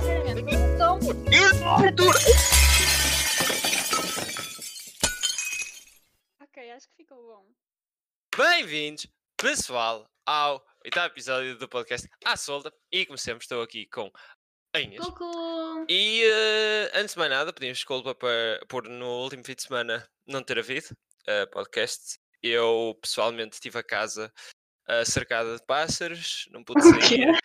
sinceramente, 0.00 0.54
então. 0.54 0.98
Ok, 6.40 6.70
acho 6.70 6.88
que 6.88 6.96
ficou 6.96 7.22
bom. 7.22 7.46
Bem-vindos, 8.36 9.06
pessoal, 9.36 10.06
ao 10.26 10.64
oitavo 10.84 11.06
episódio 11.06 11.58
do 11.58 11.68
podcast 11.68 12.08
À 12.24 12.36
Solda. 12.36 12.72
E 12.90 13.04
como 13.04 13.18
sempre, 13.18 13.42
estou 13.42 13.62
aqui 13.62 13.86
com 13.86 14.10
a 14.74 14.80
Inês. 14.80 15.04
Cucu! 15.04 15.84
E 15.88 16.22
eh, 16.24 16.90
antes 16.94 17.14
de 17.14 17.18
mais 17.18 17.30
nada, 17.30 17.52
pedimos 17.52 17.78
desculpa 17.78 18.14
por, 18.14 18.30
por 18.68 18.88
no 18.88 19.22
último 19.22 19.44
fim 19.44 19.54
de 19.54 19.62
semana 19.62 20.08
não 20.26 20.42
ter 20.42 20.58
havido 20.58 20.88
eh, 21.26 21.46
podcast. 21.46 22.18
Eu 22.42 22.98
pessoalmente 23.02 23.54
estive 23.54 23.78
a 23.78 23.82
casa 23.82 24.32
eh, 24.88 25.04
cercada 25.04 25.56
de 25.56 25.64
pássaros, 25.66 26.48
não 26.50 26.64
pude 26.64 26.82
sair. 26.82 27.38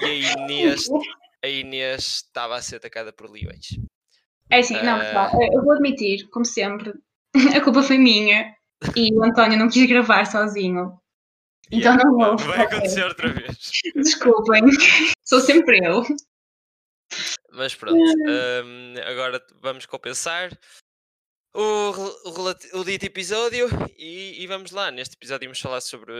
E 0.00 0.04
a 0.04 0.32
Inês, 0.32 0.88
a 1.44 1.48
Inês 1.48 2.22
estava 2.26 2.56
a 2.56 2.62
ser 2.62 2.76
atacada 2.76 3.12
por 3.12 3.30
leões. 3.30 3.68
É 4.50 4.58
assim, 4.58 4.74
não, 4.82 4.96
Ah. 4.96 5.00
pessoal, 5.00 5.42
eu 5.52 5.62
vou 5.62 5.72
admitir, 5.72 6.28
como 6.30 6.44
sempre, 6.44 6.92
a 7.56 7.60
culpa 7.62 7.82
foi 7.82 7.98
minha 7.98 8.54
e 8.96 9.14
o 9.14 9.22
António 9.22 9.58
não 9.58 9.68
quis 9.68 9.88
gravar 9.88 10.26
sozinho. 10.26 10.98
Então 11.72 11.92
Yeah, 11.94 12.04
não 12.04 12.30
houve. 12.30 12.44
Vai 12.48 12.62
acontecer 12.62 13.04
outra 13.04 13.28
vez. 13.32 13.70
Desculpem, 13.94 14.62
sou 15.24 15.40
sempre 15.40 15.78
eu. 15.86 16.02
Mas 17.52 17.74
pronto, 17.74 17.96
hum, 17.96 18.94
agora 19.04 19.40
vamos 19.60 19.86
compensar 19.86 20.50
o, 21.54 21.60
o, 21.60 22.80
o 22.80 22.84
dito 22.84 23.06
episódio 23.06 23.68
e, 23.96 24.42
e 24.42 24.46
vamos 24.46 24.70
lá. 24.70 24.90
Neste 24.90 25.14
episódio 25.16 25.48
vamos 25.48 25.60
falar 25.60 25.80
sobre 25.80 26.12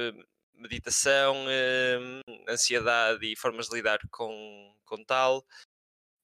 meditação, 0.61 1.37
hum, 1.37 2.21
ansiedade 2.49 3.25
e 3.27 3.37
formas 3.37 3.69
de 3.69 3.77
lidar 3.77 3.99
com, 4.11 4.75
com 4.85 5.05
tal. 5.05 5.45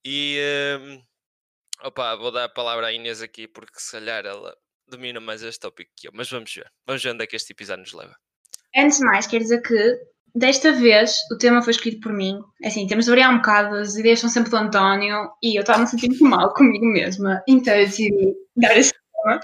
E 0.05 0.39
hum, 0.79 1.01
opa, 1.83 2.15
vou 2.15 2.31
dar 2.31 2.45
a 2.45 2.49
palavra 2.49 2.87
à 2.87 2.93
Inês 2.93 3.21
aqui 3.21 3.47
porque 3.47 3.79
se 3.79 3.91
calhar 3.91 4.25
ela 4.25 4.55
domina 4.87 5.19
mais 5.19 5.43
este 5.43 5.59
tópico 5.59 5.91
que 5.95 6.07
eu. 6.07 6.11
Mas 6.13 6.29
vamos 6.29 6.53
ver. 6.53 6.71
Vamos 6.85 7.03
ver 7.03 7.11
onde 7.11 7.23
é 7.23 7.27
que 7.27 7.35
este 7.35 7.51
episódio 7.51 7.83
nos 7.83 7.93
leva. 7.93 8.15
Antes 8.75 8.99
de 8.99 9.05
mais, 9.05 9.27
quero 9.27 9.43
dizer 9.43 9.61
que 9.61 9.99
desta 10.35 10.71
vez 10.71 11.13
o 11.31 11.37
tema 11.37 11.61
foi 11.61 11.71
escrito 11.71 11.99
por 11.99 12.13
mim. 12.13 12.39
É 12.61 12.67
Assim, 12.67 12.87
temos 12.87 13.05
de 13.05 13.11
variar 13.11 13.33
um 13.33 13.37
bocado, 13.37 13.75
as 13.75 13.95
ideias 13.95 14.19
são 14.19 14.29
sempre 14.29 14.51
do 14.51 14.57
António 14.57 15.31
e 15.41 15.57
eu 15.57 15.61
estava 15.61 15.85
sentir 15.85 16.07
muito 16.07 16.23
mal 16.23 16.53
comigo 16.55 16.85
mesma, 16.85 17.41
então 17.47 17.73
eu 17.73 17.85
decidi 17.85 18.35
dar 18.55 18.77
esse 18.77 18.93
tema. 18.93 19.39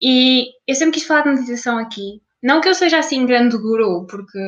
E 0.00 0.46
eu 0.66 0.74
sempre 0.74 0.94
quis 0.94 1.06
falar 1.06 1.22
de 1.22 1.30
meditação 1.30 1.78
aqui. 1.78 2.22
Não 2.44 2.60
que 2.60 2.68
eu 2.68 2.74
seja 2.74 2.98
assim 2.98 3.24
grande 3.24 3.56
guru, 3.56 4.06
porque 4.06 4.38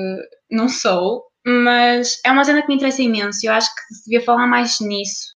não 0.50 0.68
sou, 0.68 1.24
mas 1.46 2.20
é 2.22 2.30
uma 2.30 2.44
cena 2.44 2.60
que 2.60 2.68
me 2.68 2.74
interessa 2.74 3.00
imenso 3.00 3.40
e 3.42 3.48
eu 3.48 3.54
acho 3.54 3.74
que 3.74 3.80
devia 4.04 4.22
falar 4.22 4.46
mais 4.46 4.78
nisso. 4.80 5.34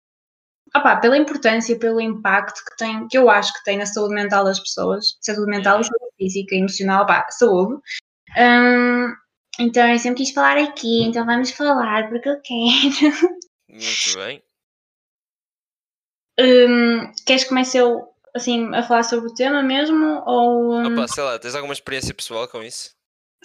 Opá, 0.77 0.97
pela 0.97 1.17
importância, 1.17 1.79
pelo 1.79 2.03
impacto 2.03 2.63
que 2.63 2.77
tem, 2.77 3.09
que 3.09 3.17
eu 3.17 3.31
acho 3.31 3.51
que 3.55 3.65
tem 3.65 3.79
na 3.79 3.87
saúde 3.87 4.15
mental 4.15 4.45
das 4.45 4.61
pessoas, 4.61 5.17
saúde 5.23 5.51
mental 5.51 5.81
e 5.81 5.85
saúde 5.85 6.15
física, 6.19 6.55
emocional, 6.55 7.05
opá, 7.05 7.27
saúde. 7.31 7.81
Hum, 8.37 9.15
então 9.59 9.89
eu 9.89 9.99
sempre 9.99 10.23
quis 10.23 10.35
falar 10.35 10.59
aqui, 10.59 11.05
então 11.05 11.25
vamos 11.25 11.51
falar 11.53 12.11
porque 12.11 12.29
eu 12.29 12.43
quero. 12.43 13.37
Muito 13.71 14.19
bem. 14.19 14.43
Hum, 16.39 17.11
queres 17.25 17.45
que 17.45 17.49
comece 17.49 17.79
eu 17.79 18.07
assim 18.35 18.73
a 18.75 18.83
falar 18.83 19.03
sobre 19.03 19.31
o 19.31 19.35
tema 19.35 19.63
mesmo? 19.63 20.23
Ou. 20.27 20.75
hum, 20.75 20.93
Opa, 20.93 21.09
sei 21.09 21.23
lá, 21.23 21.39
tens 21.39 21.55
alguma 21.55 21.73
experiência 21.75 22.15
pessoal 22.15 22.47
com 22.49 22.63
isso? 22.63 22.91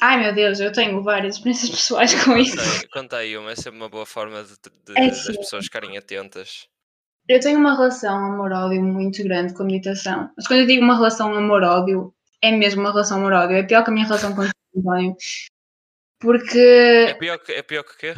Ai 0.02 0.20
meu 0.22 0.34
Deus, 0.36 0.60
eu 0.60 0.72
tenho 0.74 1.02
várias 1.04 1.36
experiências 1.36 1.70
pessoais 1.72 2.24
com 2.24 2.38
isso. 2.38 2.58
Conta 2.58 2.68
aí- 2.82 2.88
Conta 2.90 3.18
aí 3.18 3.38
uma, 3.38 3.52
é 3.52 3.56
sempre 3.56 3.80
uma 3.80 3.90
boa 3.90 4.06
forma 4.06 4.44
de, 4.44 4.50
de- 4.54 4.98
É 5.02 5.08
das 5.08 5.24
sim. 5.26 5.34
pessoas 5.36 5.66
ficarem 5.66 5.98
atentas. 5.98 6.68
Eu 7.28 7.40
tenho 7.40 7.58
uma 7.60 7.74
relação 7.76 8.16
amor-ódio 8.24 8.84
muito 8.84 9.24
grande 9.24 9.54
com 9.56 9.64
a 9.64 9.66
meditação. 9.66 10.30
Mas 10.38 10.48
quando 10.48 10.60
eu 10.60 10.68
digo 10.68 10.84
uma 10.84 10.96
relação 10.96 11.34
amor-ódio, 11.34 12.14
é 12.42 12.52
mesmo 12.52 12.82
uma 12.82 12.92
relação 12.92 13.18
amor-ódio. 13.18 13.56
É 13.56 13.64
pior 13.64 13.84
que 13.84 13.90
a 13.90 13.94
minha 13.94 14.06
relação 14.06 14.36
com 14.36 14.42
o 14.42 14.50
António. 14.78 15.16
Porque. 16.20 17.06
É 17.10 17.14
pior 17.16 17.40
que, 17.40 17.52
é 17.54 17.62
pior 17.64 17.84
que 17.84 17.94
o 17.94 17.98
quê? 17.98 18.14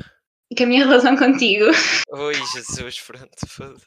que 0.56 0.64
a 0.64 0.68
minha 0.68 0.84
relação 0.88 1.16
contigo. 1.16 1.66
Oi, 2.10 2.34
Jesus, 2.54 3.00
pronto. 3.02 3.78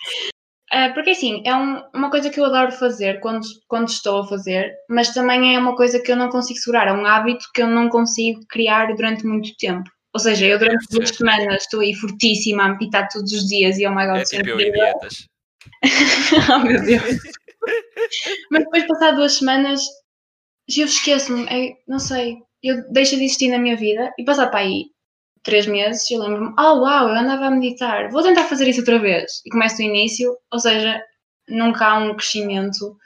Ah, 0.73 0.91
porque 0.95 1.11
assim, 1.11 1.43
é 1.45 1.55
um- 1.55 1.83
uma 1.93 2.11
coisa 2.11 2.31
que 2.31 2.39
eu 2.39 2.45
adoro 2.45 2.71
fazer 2.73 3.19
quando, 3.21 3.41
quando 3.67 3.89
estou 3.89 4.23
a 4.23 4.27
fazer, 4.29 4.73
mas 4.89 5.13
também 5.13 5.55
é 5.57 5.59
uma 5.59 5.75
coisa 5.75 6.01
que 6.01 6.13
eu 6.13 6.17
não 6.17 6.29
consigo 6.29 6.59
segurar, 6.61 6.87
é 6.89 6.93
um 6.93 7.05
hábito 7.07 7.45
que 7.53 7.61
eu 7.63 7.67
não 7.67 7.89
consigo 7.89 8.41
criar 8.49 8.95
durante 8.95 9.27
muito 9.27 9.51
tempo. 9.59 9.91
Ou 10.15 10.21
seja, 10.21 10.47
eu 10.47 10.59
durante 10.59 10.87
duas 10.91 11.09
Certo. 11.09 11.19
semanas 11.19 11.63
estou 11.63 11.81
aí 11.81 11.95
fortíssima 11.95 12.65
a 12.65 12.69
meditar 12.71 13.09
todos 13.09 13.33
os 13.33 13.47
dias 13.49 13.79
e 13.79 13.87
oh 13.87 13.91
my 13.95 14.07
god, 14.07 14.19
É 14.19 14.25
tipo 14.25 14.49
eu 14.49 14.57
dietas. 14.59 15.27
oh 16.55 16.59
meu 16.61 16.83
Deus. 16.85 17.19
mas 18.51 18.65
depois 18.65 18.83
de 18.83 18.89
passar 18.89 19.13
duas 19.13 19.33
semanas, 19.35 19.81
eu 20.77 20.87
esqueço-me, 20.87 21.45
é- 21.49 21.75
não 21.89 21.99
sei, 21.99 22.39
eu 22.63 22.91
deixo 22.93 23.17
de 23.17 23.25
existir 23.25 23.49
na 23.49 23.59
minha 23.59 23.77
vida 23.77 24.13
e 24.19 24.25
passar 24.25 24.49
para 24.49 24.61
aí 24.61 24.85
três 25.43 25.67
meses 25.67 26.11
eu 26.11 26.21
lembro-me, 26.21 26.55
oh 26.59 26.81
uau, 26.81 27.09
eu 27.09 27.15
andava 27.15 27.47
a 27.47 27.51
meditar, 27.51 28.11
vou 28.11 28.23
tentar 28.23 28.45
fazer 28.45 28.69
isso 28.69 28.81
outra 28.81 28.99
vez. 28.99 29.43
E 29.45 29.51
começo 29.51 29.77
do 29.77 29.83
início, 29.83 30.37
ou 30.53 30.59
seja, 30.59 31.03
nunca 31.49 31.87
há 31.87 31.99
um 31.99 32.15
crescimento 32.15 32.97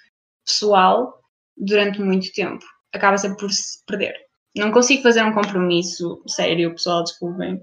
pessoal 0.44 1.20
durante 1.56 2.00
muito 2.00 2.32
tempo. 2.32 2.64
Acaba 2.92 3.18
sempre 3.18 3.38
por 3.38 3.50
se 3.50 3.84
perder. 3.86 4.14
Não 4.56 4.70
consigo 4.70 5.02
fazer 5.02 5.22
um 5.24 5.32
compromisso 5.32 6.22
sério, 6.28 6.72
pessoal, 6.72 7.02
desculpem. 7.02 7.60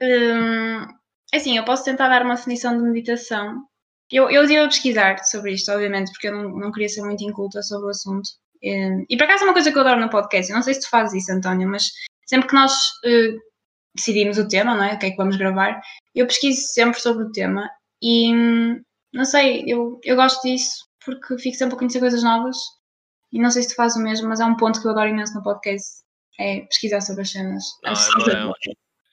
Hum, 0.00 0.86
assim, 1.34 1.56
eu 1.56 1.64
posso 1.64 1.84
tentar 1.84 2.08
dar 2.08 2.24
uma 2.24 2.36
definição 2.36 2.76
de 2.76 2.84
meditação. 2.84 3.64
Eu, 4.10 4.30
eu 4.30 4.48
ia 4.48 4.68
pesquisar 4.68 5.18
sobre 5.24 5.52
isto, 5.52 5.72
obviamente, 5.72 6.12
porque 6.12 6.28
eu 6.28 6.34
não, 6.34 6.50
não 6.50 6.72
queria 6.72 6.88
ser 6.88 7.02
muito 7.02 7.24
inculta 7.24 7.62
sobre 7.62 7.86
o 7.86 7.90
assunto. 7.90 8.28
Hum, 8.62 9.04
E, 9.08 9.16
por 9.16 9.24
acaso 9.24 9.42
é 9.42 9.46
uma 9.46 9.52
coisa 9.52 9.72
que 9.72 9.76
eu 9.76 9.82
adoro 9.82 10.00
no 10.00 10.10
podcast. 10.10 10.50
Eu 10.50 10.56
não 10.56 10.62
sei 10.62 10.74
se 10.74 10.82
tu 10.82 10.90
fazes 10.90 11.22
isso, 11.22 11.32
António, 11.32 11.68
mas 11.68 11.90
sempre 12.32 12.48
que 12.48 12.54
nós 12.54 12.72
eh, 13.04 13.36
decidimos 13.94 14.38
o 14.38 14.48
tema, 14.48 14.74
não 14.74 14.84
é? 14.84 14.94
O 14.94 14.98
que 14.98 15.04
é 15.04 15.10
que 15.10 15.16
vamos 15.18 15.36
gravar, 15.36 15.82
eu 16.14 16.26
pesquiso 16.26 16.62
sempre 16.68 16.98
sobre 16.98 17.24
o 17.24 17.30
tema 17.30 17.68
e 18.02 18.32
não 19.12 19.24
sei, 19.26 19.64
eu, 19.66 20.00
eu 20.02 20.16
gosto 20.16 20.40
disso 20.40 20.86
porque 21.04 21.36
fico 21.36 21.58
sempre 21.58 21.74
a 21.74 21.78
conhecer 21.78 22.00
coisas 22.00 22.22
novas 22.22 22.56
e 23.30 23.38
não 23.38 23.50
sei 23.50 23.62
se 23.62 23.68
tu 23.68 23.74
fazes 23.74 23.98
o 23.98 24.02
mesmo, 24.02 24.30
mas 24.30 24.40
é 24.40 24.46
um 24.46 24.56
ponto 24.56 24.80
que 24.80 24.86
eu 24.86 24.92
adoro 24.92 25.10
imenso 25.10 25.34
no 25.34 25.42
podcast. 25.42 26.02
É 26.40 26.60
pesquisar 26.62 27.02
sobre 27.02 27.22
as 27.22 27.30
cenas. 27.30 27.64
Não, 27.84 27.92
é 27.92 28.44
uma-. 28.44 28.54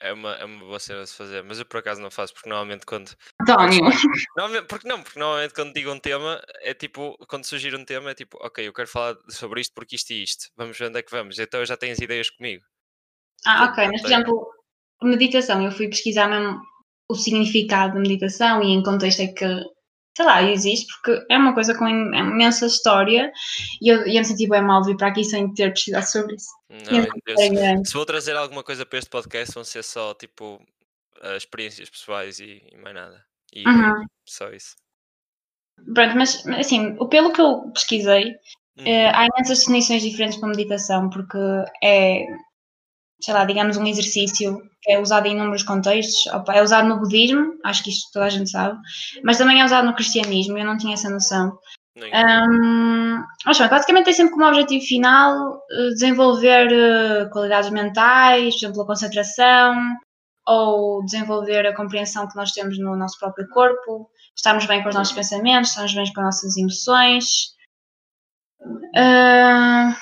É 0.02 0.14
uma, 0.14 0.34
é 0.36 0.46
uma 0.46 0.60
boa 0.64 0.80
cena 0.80 1.04
de 1.04 1.10
se 1.10 1.16
fazer, 1.18 1.44
mas 1.44 1.60
eu 1.60 1.66
por 1.66 1.82
acaso 1.82 2.02
não 2.02 2.10
faço, 2.10 2.34
porque 2.34 2.48
normalmente 2.48 2.86
quando. 2.86 3.12
António, 3.42 3.82
Normalmente, 4.38 4.68
porque 4.68 4.88
não, 4.88 5.04
porque 5.04 5.20
normalmente 5.20 5.54
quando 5.54 5.74
digo 5.74 5.92
um 5.92 6.00
tema, 6.00 6.42
é 6.62 6.74
tipo, 6.74 7.18
quando 7.28 7.44
surgir 7.44 7.76
um 7.76 7.84
tema, 7.84 8.12
é 8.12 8.16
tipo, 8.16 8.38
ok, 8.40 8.66
eu 8.66 8.72
quero 8.72 8.88
falar 8.88 9.18
sobre 9.28 9.60
isto 9.60 9.74
porque 9.74 9.98
isto 9.98 10.12
e 10.14 10.24
isto, 10.24 10.50
vamos 10.56 10.78
ver 10.80 10.88
onde 10.88 11.00
é 11.00 11.04
que 11.04 11.12
vamos. 11.12 11.38
Então 11.38 11.66
já 11.66 11.76
tens 11.76 12.00
ideias 12.00 12.30
comigo. 12.30 12.64
Ah, 13.46 13.66
ok, 13.66 13.88
mas 13.88 14.02
por 14.02 14.08
exemplo, 14.08 14.48
meditação, 15.04 15.64
eu 15.64 15.72
fui 15.72 15.88
pesquisar 15.88 16.28
mesmo 16.28 16.60
o 17.10 17.16
significado 17.16 17.94
da 17.96 18.00
meditação 18.00 18.62
e 18.62 18.68
em 18.68 18.84
contexto 18.84 19.22
é 19.22 19.28
que, 19.28 19.46
sei 20.16 20.26
lá, 20.26 20.44
existe, 20.44 20.86
porque 20.94 21.26
é 21.32 21.38
uma 21.38 21.54
coisa 21.54 21.76
com 21.78 21.88
im- 21.88 22.14
imensa 22.16 22.66
história 22.68 23.32
e 23.82 23.88
eu, 23.92 24.02
eu 24.06 24.14
me 24.20 24.26
senti 24.26 24.48
bem 24.48 24.62
mal 24.62 24.84
vir 24.84 24.96
para 24.98 25.08
aqui 25.08 25.24
sem 25.24 25.52
ter 25.54 25.72
pesquisado 25.72 26.06
sobre 26.06 26.36
isso. 26.36 26.50
Não, 26.70 27.00
é, 27.00 27.84
se 27.84 27.94
vou 27.94 28.06
trazer 28.06 28.36
alguma 28.36 28.64
coisa 28.64 28.86
para 28.86 29.00
este 29.00 29.10
podcast, 29.10 29.56
vão 29.56 29.64
ser 29.64 29.84
só 29.84 30.14
tipo 30.14 30.62
eh, 31.22 31.38
experiências 31.38 31.90
pessoais 31.90 32.40
e, 32.40 32.62
e 32.72 32.78
mais 32.78 32.94
nada. 32.96 33.26
E 33.56 33.66
Uhum. 33.66 34.06
só 34.26 34.50
isso. 34.52 34.76
Pronto, 35.94 36.16
mas 36.16 36.46
assim, 36.48 36.96
pelo 37.10 37.34
que 37.34 37.42
eu 37.42 37.72
pesquisei, 37.74 38.36
Uhum. 38.78 38.86
eh, 38.86 39.10
há 39.10 39.26
imensas 39.26 39.60
definições 39.60 40.04
diferentes 40.04 40.38
para 40.38 40.50
meditação, 40.50 41.10
porque 41.10 41.38
é, 41.84 42.26
sei 43.20 43.34
lá, 43.34 43.46
digamos, 43.46 43.78
um 43.78 43.86
exercício 43.86 44.62
que 44.82 44.92
é 44.92 45.00
usado 45.00 45.28
em 45.28 45.34
inúmeros 45.34 45.64
contextos. 45.64 46.26
Opa, 46.34 46.54
é 46.54 46.64
usado 46.64 46.88
no 46.88 47.00
budismo, 47.00 47.54
acho 47.64 47.84
que 47.84 47.90
isto 47.90 48.10
toda 48.14 48.26
a 48.26 48.30
gente 48.30 48.50
sabe, 48.50 48.78
mas 49.24 49.38
também 49.38 49.62
é 49.62 49.66
usado 49.66 49.86
no 49.86 49.96
cristianismo, 49.96 50.58
eu 50.58 50.66
não 50.66 50.78
tinha 50.78 50.94
essa 50.94 51.10
noção. 51.10 51.58
Hum, 51.98 53.22
mas 53.46 53.58
basicamente 53.58 54.06
tem 54.06 54.14
sempre 54.14 54.34
como 54.34 54.46
objetivo 54.46 54.86
final 54.86 55.62
eh, 55.70 55.90
desenvolver 55.90 56.72
eh, 56.72 57.26
qualidades 57.30 57.70
mentais, 57.72 58.54
por 58.56 58.66
exemplo, 58.66 58.82
a 58.84 58.88
concentração, 58.88 59.76
ou 60.48 61.04
desenvolver 61.04 61.68
a 61.68 61.76
compreensão 61.76 62.28
que 62.28 62.36
nós 62.36 62.52
temos 62.52 62.80
no 62.80 62.96
nosso 62.96 63.20
próprio 63.20 63.48
corpo, 63.50 64.10
estarmos 64.36 64.66
bem 64.66 64.82
com 64.82 64.90
os 64.90 64.96
nossos 64.96 65.14
pensamentos, 65.14 65.70
estarmos 65.72 65.94
bem 65.94 66.14
com 66.14 66.22
as 66.22 66.26
nossas 66.26 66.58
emoções. 66.58 67.26
Ah, 68.96 69.96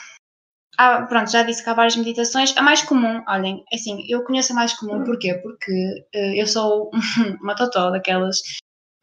ah, 0.77 1.05
pronto, 1.07 1.31
já 1.31 1.43
disse 1.43 1.63
que 1.63 1.69
há 1.69 1.73
várias 1.73 1.95
meditações. 1.95 2.55
A 2.55 2.61
mais 2.61 2.83
comum, 2.83 3.23
olhem, 3.27 3.63
assim, 3.73 4.05
eu 4.07 4.23
conheço 4.23 4.53
a 4.53 4.55
mais 4.55 4.73
comum, 4.73 5.03
porquê? 5.03 5.33
Porque 5.35 6.05
eh, 6.13 6.41
eu 6.41 6.45
sou 6.45 6.91
uma 7.41 7.55
totó 7.55 7.89
daquelas. 7.89 8.37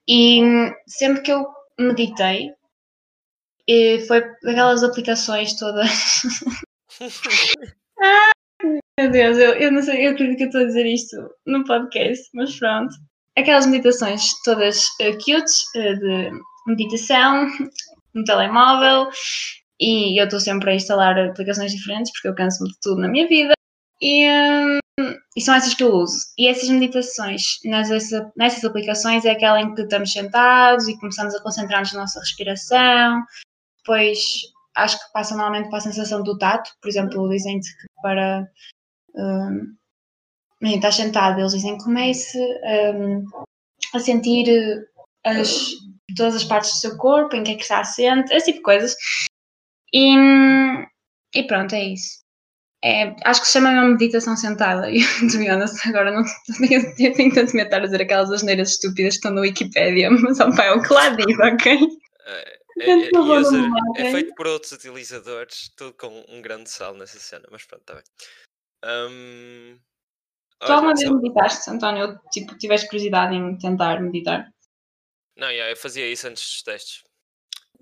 E 0.08 0.40
sempre 0.86 1.22
que 1.22 1.32
eu 1.32 1.46
meditei, 1.78 2.52
e 3.66 4.00
foi 4.06 4.22
daquelas 4.42 4.84
aplicações 4.84 5.58
todas. 5.58 6.22
Meu 8.98 9.10
Deus, 9.10 9.38
eu, 9.38 9.54
eu 9.54 9.72
não 9.72 9.82
sei, 9.82 10.06
eu 10.06 10.12
acredito 10.12 10.36
que 10.36 10.44
eu 10.44 10.46
estou 10.46 10.60
a 10.60 10.66
dizer 10.66 10.86
isto 10.86 11.16
no 11.46 11.64
podcast, 11.64 12.28
mas 12.34 12.56
pronto. 12.56 12.94
aquelas 13.36 13.66
meditações 13.66 14.30
todas 14.44 14.86
uh, 15.00 15.12
cutes 15.24 15.64
uh, 15.74 15.98
de 15.98 16.30
meditação 16.66 17.48
no 18.14 18.22
telemóvel 18.24 19.10
e 19.80 20.20
eu 20.20 20.24
estou 20.24 20.40
sempre 20.40 20.70
a 20.70 20.74
instalar 20.74 21.18
aplicações 21.18 21.72
diferentes 21.72 22.12
porque 22.12 22.28
eu 22.28 22.34
canso-me 22.34 22.70
de 22.70 22.78
tudo 22.80 23.00
na 23.00 23.08
minha 23.08 23.26
vida 23.26 23.54
e, 24.00 24.28
um, 24.28 24.78
e, 25.36 25.40
são 25.40 25.54
essas 25.54 25.74
que 25.74 25.82
eu 25.82 25.92
uso. 25.92 26.16
E 26.38 26.46
essas 26.46 26.68
meditações 26.68 27.42
nessas, 27.64 28.10
nessas 28.36 28.64
aplicações 28.64 29.24
é 29.24 29.30
aquela 29.30 29.60
em 29.60 29.74
que 29.74 29.82
estamos 29.82 30.12
sentados 30.12 30.88
e 30.88 30.98
começamos 30.98 31.34
a 31.34 31.42
concentrar-nos 31.42 31.92
na 31.92 32.00
nossa 32.00 32.20
respiração, 32.20 33.22
depois 33.78 34.18
acho 34.76 34.98
que 34.98 35.12
passa 35.12 35.36
normalmente 35.36 35.68
para 35.68 35.78
a 35.78 35.82
sensação 35.82 36.22
do 36.22 36.36
tato, 36.36 36.70
por 36.80 36.88
exemplo, 36.88 37.28
dizem-te 37.28 37.70
que 37.76 37.86
para 38.02 38.48
um, 39.14 39.76
estar 40.62 40.92
sentado, 40.92 41.40
eles 41.40 41.52
dizem 41.52 41.78
comece 41.78 42.38
um, 42.94 43.24
a 43.94 43.98
sentir 43.98 44.46
as, 45.24 45.66
todas 46.16 46.36
as 46.36 46.44
partes 46.44 46.72
do 46.72 46.78
seu 46.78 46.96
corpo, 46.96 47.36
em 47.36 47.44
que 47.44 47.52
é 47.52 47.54
que 47.54 47.62
está 47.62 47.80
assente, 47.80 48.32
esse 48.32 48.46
tipo 48.46 48.58
de 48.58 48.62
coisas. 48.62 48.96
E, 49.94 50.16
e 51.34 51.46
pronto, 51.46 51.72
é 51.74 51.84
isso. 51.84 52.24
É, 52.84 53.16
acho 53.24 53.40
que 53.40 53.46
se 53.46 53.54
chama 53.54 53.70
uma 53.70 53.88
meditação 53.90 54.36
sentada. 54.36 54.90
E, 54.92 55.00
to 55.30 55.38
be 55.38 55.48
honest, 55.50 55.88
agora 55.88 56.10
não, 56.10 56.22
tenho, 56.58 57.14
tenho 57.14 57.34
tanto 57.34 57.54
medo 57.54 57.54
de 57.54 57.62
estar 57.62 57.76
a 57.78 57.84
dizer 57.84 58.02
aquelas 58.02 58.30
asneiras 58.30 58.72
estúpidas 58.72 59.14
que 59.14 59.18
estão 59.18 59.32
na 59.32 59.40
Wikipedia, 59.40 60.10
mas 60.12 60.40
opa, 60.40 60.64
é 60.64 60.72
o 60.72 60.82
que 60.82 60.92
lá 60.92 61.08
diz, 61.10 61.38
ok? 61.38 61.78
É, 62.26 62.58
é, 62.80 63.18
user, 63.18 63.70
é, 63.96 64.10
feito 64.10 64.34
por 64.34 64.48
outros 64.48 64.72
utilizadores, 64.72 65.70
tudo 65.76 65.94
com 65.94 66.24
um 66.28 66.42
grande 66.42 66.68
sal 66.68 66.94
nessa 66.94 67.18
cena, 67.18 67.44
mas 67.50 67.64
pronto, 67.64 67.82
está 67.82 67.94
bem. 67.94 68.02
Um, 68.84 69.78
tu 70.60 70.72
alguma 70.72 70.94
vez 70.94 71.08
meditaste, 71.08 71.70
António? 71.70 72.18
Tipo, 72.32 72.58
tiveste 72.58 72.88
curiosidade 72.88 73.34
em 73.34 73.56
tentar 73.56 74.02
meditar? 74.02 74.50
Não, 75.36 75.50
yeah, 75.50 75.70
eu 75.70 75.76
fazia 75.76 76.06
isso 76.10 76.26
antes 76.28 76.42
dos 76.42 76.62
testes. 76.62 77.02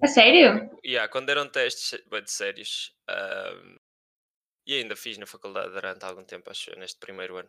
A 0.02 0.08
sério? 0.08 0.68
Yeah, 0.84 1.08
quando 1.08 1.30
eram 1.30 1.48
testes 1.48 2.00
bem 2.10 2.22
de 2.22 2.30
sérios, 2.30 2.92
um, 3.08 3.76
e 4.66 4.74
ainda 4.74 4.96
fiz 4.96 5.16
na 5.16 5.26
faculdade 5.26 5.72
durante 5.72 6.04
algum 6.04 6.24
tempo, 6.24 6.50
acho, 6.50 6.76
neste 6.78 6.98
primeiro 6.98 7.36
ano. 7.36 7.48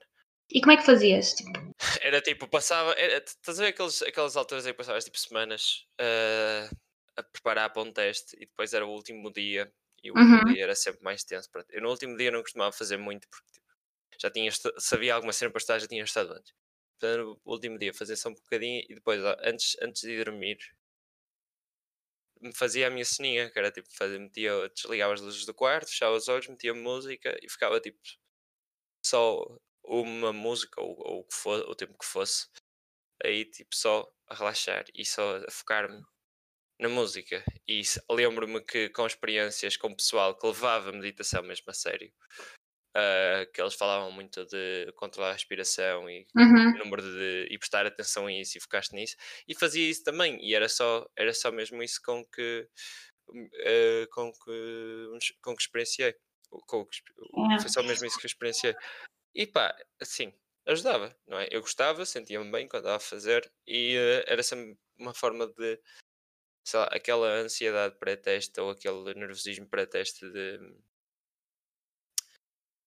E 0.51 0.61
como 0.61 0.73
é 0.73 0.77
que 0.77 0.85
fazias? 0.85 1.33
Tipo? 1.33 1.73
Era 2.01 2.21
tipo, 2.21 2.47
passava. 2.47 2.93
Era, 2.93 3.17
estás 3.17 3.59
a 3.59 3.63
ver 3.63 3.69
aqueles, 3.69 4.01
aquelas 4.03 4.37
alturas 4.37 4.65
em 4.65 4.69
que 4.69 4.77
passavas 4.77 5.05
tipo 5.05 5.17
semanas 5.17 5.87
uh, 5.99 6.75
a 7.17 7.23
preparar 7.23 7.71
para 7.71 7.81
um 7.81 7.91
teste 7.91 8.35
e 8.35 8.45
depois 8.45 8.73
era 8.73 8.85
o 8.85 8.91
último 8.91 9.31
dia 9.31 9.71
e 10.03 10.11
o 10.11 10.15
último 10.15 10.37
uhum. 10.37 10.53
dia 10.53 10.63
era 10.63 10.75
sempre 10.75 11.01
mais 11.03 11.23
tenso. 11.23 11.49
Eu 11.69 11.81
no 11.81 11.89
último 11.89 12.17
dia 12.17 12.29
não 12.29 12.41
costumava 12.41 12.71
fazer 12.71 12.97
muito 12.97 13.27
porque 13.29 13.51
tipo, 13.51 13.65
já 14.21 14.29
tinha 14.29 14.51
sabia 14.77 15.15
alguma 15.15 15.33
cena 15.33 15.51
para 15.51 15.59
estar, 15.59 15.79
já 15.79 15.87
tinha 15.87 16.03
estado 16.03 16.33
antes. 16.33 16.53
Portanto, 16.99 17.41
no 17.45 17.51
último 17.51 17.79
dia 17.79 17.93
fazia 17.93 18.15
só 18.15 18.29
um 18.29 18.33
bocadinho 18.33 18.83
e 18.87 18.95
depois, 18.95 19.21
antes, 19.43 19.75
antes 19.81 20.01
de 20.01 20.23
dormir, 20.23 20.57
fazia 22.55 22.87
a 22.87 22.89
minha 22.89 23.05
ceninha, 23.05 23.49
que 23.49 23.59
era 23.59 23.71
tipo, 23.71 23.87
fazia, 23.95 24.19
metia, 24.19 24.69
desligava 24.69 25.13
as 25.13 25.21
luzes 25.21 25.45
do 25.45 25.53
quarto, 25.53 25.89
fechava 25.89 26.15
os 26.15 26.27
olhos, 26.27 26.47
metia 26.47 26.73
música 26.73 27.37
e 27.41 27.49
ficava 27.49 27.79
tipo 27.79 27.99
só 29.05 29.45
uma 29.83 30.33
música 30.33 30.81
ou, 30.81 30.95
ou 30.99 31.19
o 31.21 31.23
que 31.25 31.35
fosse, 31.35 31.63
o 31.69 31.75
tempo 31.75 31.97
que 31.97 32.05
fosse, 32.05 32.47
aí 33.23 33.45
tipo 33.45 33.75
só 33.75 34.11
a 34.27 34.35
relaxar 34.35 34.85
e 34.95 35.05
só 35.05 35.37
a 35.37 35.51
focar-me 35.51 36.01
na 36.79 36.89
música. 36.89 37.43
E 37.67 37.81
lembro-me 38.09 38.61
que 38.61 38.89
com 38.89 39.05
experiências 39.07 39.77
com 39.77 39.87
o 39.89 39.95
pessoal 39.95 40.37
que 40.37 40.47
levava 40.47 40.89
a 40.89 40.93
meditação 40.93 41.43
mesmo 41.43 41.65
a 41.69 41.73
sério, 41.73 42.13
uh, 42.95 43.51
que 43.51 43.61
eles 43.61 43.73
falavam 43.73 44.11
muito 44.11 44.45
de 44.45 44.91
controlar 44.95 45.31
a 45.31 45.33
respiração 45.33 46.09
e 46.09 46.25
uhum. 46.35 46.77
número 46.77 47.01
de 47.01 47.47
e 47.49 47.57
prestar 47.57 47.85
atenção 47.85 48.27
a 48.27 48.33
isso 48.33 48.57
e 48.57 48.61
focaste 48.61 48.95
nisso 48.95 49.15
e 49.47 49.55
fazia 49.55 49.89
isso 49.89 50.03
também 50.03 50.43
e 50.43 50.53
era 50.53 50.69
só 50.69 51.07
era 51.15 51.33
só 51.33 51.51
mesmo 51.51 51.81
isso 51.83 52.01
com 52.03 52.23
que 52.25 52.67
uh, 53.29 54.07
com 54.11 54.31
que 54.31 55.33
com 55.41 55.55
que 55.55 55.61
experienciei 55.61 56.15
com 56.67 56.85
que, 56.85 56.99
é. 57.55 57.59
foi 57.59 57.69
só 57.69 57.81
mesmo 57.83 58.05
isso 58.05 58.19
que 58.19 58.25
eu 58.25 58.29
experienciei 58.29 58.75
e 59.35 59.47
pá 59.47 59.75
assim 59.99 60.33
ajudava 60.67 61.15
não 61.27 61.39
é 61.39 61.47
eu 61.51 61.61
gostava 61.61 62.05
sentia-me 62.05 62.51
bem 62.51 62.67
quando 62.67 62.83
estava 62.83 62.97
a 62.97 62.99
fazer 62.99 63.51
e 63.67 63.97
uh, 63.97 64.23
era 64.27 64.43
sempre 64.43 64.77
uma 64.97 65.13
forma 65.13 65.47
de 65.47 65.79
sei 66.65 66.79
lá, 66.79 66.85
aquela 66.85 67.27
ansiedade 67.27 67.97
pré-teste 67.99 68.59
ou 68.61 68.69
aquele 68.69 69.13
nervosismo 69.15 69.67
pré-teste 69.67 70.29
de 70.31 70.59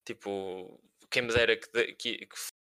Tipo, 0.06 0.80
quem 1.10 1.22
me 1.22 1.34
dera 1.34 1.56
que, 1.56 1.92
que, 1.94 2.28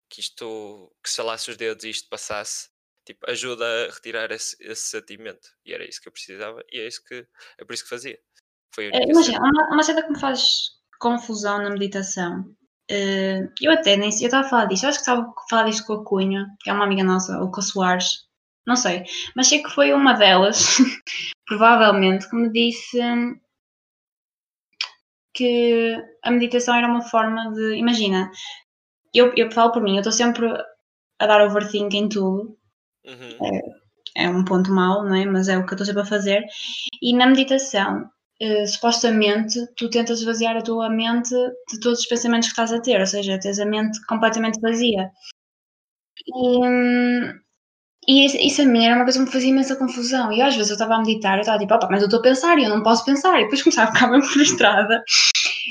que 0.08 0.20
isto, 0.20 0.94
que 1.02 1.11
salasse 1.11 1.50
os 1.50 1.56
dedos 1.56 1.84
e 1.84 1.90
isto 1.90 2.08
passasse, 2.08 2.69
tipo, 3.06 3.29
ajuda 3.29 3.64
a 3.64 3.93
retirar 3.93 4.31
esse, 4.31 4.56
esse 4.61 4.82
sentimento. 4.82 5.49
E 5.64 5.73
era 5.73 5.88
isso 5.88 6.00
que 6.00 6.08
eu 6.08 6.12
precisava 6.12 6.62
e 6.70 6.79
é 6.79 6.87
isso 6.87 7.02
que 7.05 7.26
é 7.58 7.64
por 7.64 7.73
isso 7.73 7.84
que 7.84 7.90
fazia. 7.90 8.19
Foi 8.75 8.90
é, 8.93 9.11
Imagina, 9.11 9.38
uma, 9.38 9.75
uma 9.75 9.82
cena 9.82 10.02
que 10.02 10.12
me 10.12 10.20
faz 10.20 10.70
confusão 11.00 11.62
na 11.62 11.70
meditação. 11.70 12.40
Uh, 12.90 13.49
eu 13.61 13.73
até 13.73 13.96
nem 13.96 14.12
sei, 14.12 14.25
eu 14.25 14.29
estava 14.29 14.46
a 14.46 14.50
falar 14.50 14.64
disto, 14.67 14.84
eu 14.84 14.90
acho 14.90 14.99
que 14.99 15.02
estava 15.02 15.23
a 15.23 15.49
falar 15.49 15.64
disto 15.64 15.87
com 15.87 15.94
a 15.94 16.05
Cunha, 16.05 16.46
que 16.61 16.69
é 16.69 16.73
uma 16.73 16.84
amiga 16.84 17.05
nossa, 17.05 17.38
ou 17.40 17.50
com 17.50 17.61
a 17.61 17.62
Soares, 17.62 18.26
não 18.67 18.76
sei, 18.76 19.05
mas 19.34 19.46
sei 19.46 19.62
que 19.62 19.70
foi 19.70 19.93
uma 19.93 20.12
delas, 20.12 20.76
provavelmente, 21.46 22.29
que 22.29 22.37
me 22.37 22.52
disse 22.52 23.00
que 25.34 25.96
a 26.23 26.31
meditação 26.31 26.75
era 26.75 26.87
uma 26.87 27.02
forma 27.02 27.52
de. 27.52 27.76
Imagina, 27.76 28.31
eu, 29.14 29.32
eu 29.37 29.50
falo 29.50 29.73
por 29.73 29.82
mim, 29.82 29.94
eu 29.94 30.00
estou 30.00 30.12
sempre 30.12 30.46
a 31.19 31.26
dar 31.26 31.44
overthink 31.46 31.96
em 31.96 32.08
tudo. 32.08 32.56
Uhum. 33.05 33.46
É, 34.17 34.25
é, 34.25 34.29
um 34.29 34.44
ponto 34.44 34.70
mau, 34.70 35.05
não 35.05 35.14
é? 35.14 35.25
Mas 35.25 35.49
é 35.49 35.58
o 35.58 35.67
que 35.67 35.73
eu 35.73 35.76
estou 35.76 35.87
sempre 35.87 36.02
a 36.02 36.06
fazer. 36.06 36.44
E 37.00 37.14
na 37.14 37.26
meditação, 37.26 38.11
eh, 38.40 38.67
supostamente, 38.67 39.58
tu 39.76 39.88
tentas 39.90 40.20
esvaziar 40.20 40.56
a 40.56 40.62
tua 40.62 40.90
mente 40.90 41.34
de 41.70 41.81
todos 41.81 42.00
os 42.00 42.06
pensamentos 42.06 42.49
que 42.49 42.52
estás 42.52 42.73
a 42.73 42.81
ter, 42.81 43.00
ou 43.00 43.06
seja, 43.06 43.38
tens 43.40 43.58
a 43.58 43.67
mente 43.67 44.05
completamente 44.06 44.61
vazia. 44.61 45.11
E, 46.26 46.58
hum, 46.58 47.42
e 48.06 48.26
isso, 48.26 48.62
a 48.62 48.64
mim 48.64 48.84
era 48.84 48.96
uma 48.96 49.04
coisa 49.04 49.19
que 49.19 49.25
me 49.25 49.31
fazia 49.31 49.50
imensa 49.50 49.76
confusão. 49.76 50.32
E 50.32 50.43
às 50.43 50.56
vezes 50.56 50.70
eu 50.70 50.75
estava 50.75 50.96
a 50.96 50.99
meditar, 50.99 51.37
eu 51.37 51.43
estava 51.43 51.58
tipo, 51.58 51.72
opa, 51.72 51.87
mas 51.88 52.00
eu 52.00 52.06
estou 52.06 52.19
a 52.19 52.22
pensar 52.22 52.58
e 52.58 52.64
eu 52.64 52.70
não 52.70 52.82
posso 52.82 53.04
pensar. 53.04 53.38
E 53.38 53.44
depois 53.44 53.62
começava 53.62 53.90
a 53.90 53.94
ficar 53.94 54.08
bem 54.08 54.22
frustrada. 54.22 55.04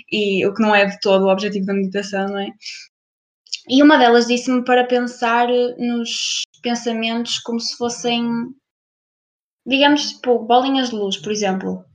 E 0.10 0.46
o 0.48 0.54
que 0.54 0.62
não 0.62 0.74
é 0.74 0.86
de 0.86 1.00
todo 1.02 1.26
o 1.26 1.32
objetivo 1.32 1.66
da 1.66 1.74
meditação, 1.74 2.28
não 2.28 2.40
é? 2.40 2.52
E 3.70 3.84
uma 3.84 3.98
delas 3.98 4.28
disse-me 4.28 4.64
para 4.64 4.86
pensar 4.86 5.48
nos 5.78 6.44
pensamentos 6.62 7.40
como 7.40 7.60
se 7.60 7.76
fossem, 7.78 8.26
digamos, 9.66 10.14
tipo, 10.14 10.40
bolinhas 10.40 10.90
de 10.90 10.96
luz, 10.96 11.18
por 11.18 11.32
exemplo. 11.32 11.86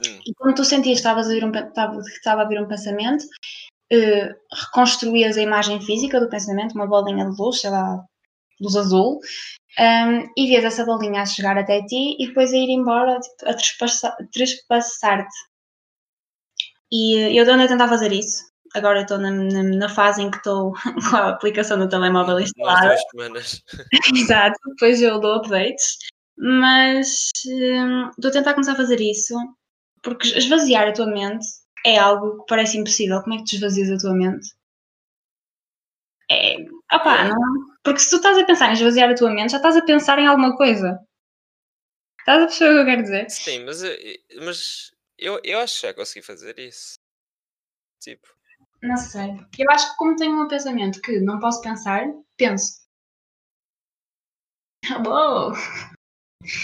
Hum. 0.00 0.20
E 0.26 0.34
quando 0.34 0.56
tu 0.56 0.64
sentias 0.64 0.94
que 0.94 1.00
estavas 1.00 1.26
a 1.26 1.30
vir 1.30 1.44
um, 1.44 1.50
estava, 1.50 2.00
estava 2.00 2.42
a 2.42 2.48
vir 2.48 2.60
um 2.60 2.68
pensamento, 2.68 3.22
uh, 3.92 4.56
reconstruías 4.64 5.36
a 5.36 5.42
imagem 5.42 5.80
física 5.82 6.18
do 6.18 6.30
pensamento, 6.30 6.74
uma 6.74 6.86
bolinha 6.86 7.28
de 7.28 7.36
luz, 7.38 7.60
sei 7.60 7.70
lá, 7.70 8.02
luz 8.60 8.76
azul, 8.76 9.20
um, 9.78 10.32
e 10.36 10.48
vês 10.48 10.64
essa 10.64 10.84
bolinha 10.84 11.22
a 11.22 11.26
chegar 11.26 11.56
até 11.56 11.82
ti 11.82 12.16
e 12.18 12.26
depois 12.28 12.52
a 12.52 12.56
ir 12.56 12.70
embora, 12.70 13.18
tipo, 13.20 13.84
a 13.84 14.26
trespassar-te. 14.32 15.36
E 16.90 17.38
eu 17.38 17.44
ando 17.52 17.64
a 17.64 17.68
tentar 17.68 17.88
fazer 17.88 18.12
isso. 18.12 18.48
Agora 18.74 19.02
estou 19.02 19.18
na, 19.18 19.30
na, 19.30 19.62
na, 19.62 19.88
fase 19.88 20.22
em 20.22 20.30
que 20.30 20.38
estou 20.38 20.72
com 21.10 21.16
a 21.16 21.28
aplicação 21.30 21.78
do 21.78 21.88
telemóvel 21.88 22.40
instalada. 22.40 22.96
Exato, 24.14 24.58
depois 24.70 25.00
eu 25.00 25.20
dou 25.20 25.36
updates. 25.36 25.98
Mas 26.36 27.30
hum, 27.46 28.10
estou 28.10 28.28
a 28.28 28.32
tentar 28.32 28.54
começar 28.54 28.72
a 28.72 28.76
fazer 28.76 29.00
isso 29.00 29.34
porque 30.02 30.28
esvaziar 30.28 30.88
a 30.88 30.92
tua 30.92 31.06
mente 31.06 31.44
é 31.84 31.98
algo 31.98 32.38
que 32.38 32.46
parece 32.48 32.78
impossível. 32.78 33.22
Como 33.22 33.34
é 33.34 33.38
que 33.38 33.44
tu 33.44 33.54
esvazias 33.56 33.90
a 33.90 33.98
tua 33.98 34.14
mente? 34.14 34.48
É, 36.30 36.56
opá, 36.92 37.24
não, 37.24 37.36
porque 37.88 38.00
se 38.00 38.10
tu 38.10 38.16
estás 38.16 38.36
a 38.36 38.44
pensar 38.44 38.68
em 38.68 38.74
esvaziar 38.74 39.10
a 39.10 39.14
tua 39.14 39.30
mente, 39.30 39.52
já 39.52 39.56
estás 39.56 39.76
a 39.76 39.82
pensar 39.82 40.18
em 40.18 40.26
alguma 40.26 40.54
coisa. 40.56 41.00
Estás 42.20 42.42
a 42.42 42.46
perceber 42.46 42.70
o 42.70 42.74
que 42.74 42.80
eu 42.80 42.84
quero 42.84 43.02
dizer? 43.02 43.30
Sim, 43.30 43.64
mas, 43.64 43.82
eh, 43.82 44.18
mas 44.44 44.92
eu, 45.16 45.40
eu 45.42 45.58
acho 45.60 45.80
que 45.80 45.86
já 45.86 45.94
consegui 45.94 46.26
fazer 46.26 46.58
isso. 46.58 46.98
Tipo. 47.98 48.28
Não 48.82 48.96
sei. 48.96 49.30
Eu 49.58 49.70
acho 49.70 49.90
que 49.90 49.96
como 49.96 50.16
tenho 50.16 50.38
um 50.38 50.48
pensamento 50.48 51.00
que 51.00 51.18
não 51.20 51.40
posso 51.40 51.62
pensar, 51.62 52.04
penso. 52.36 52.86
Uou! 55.06 55.52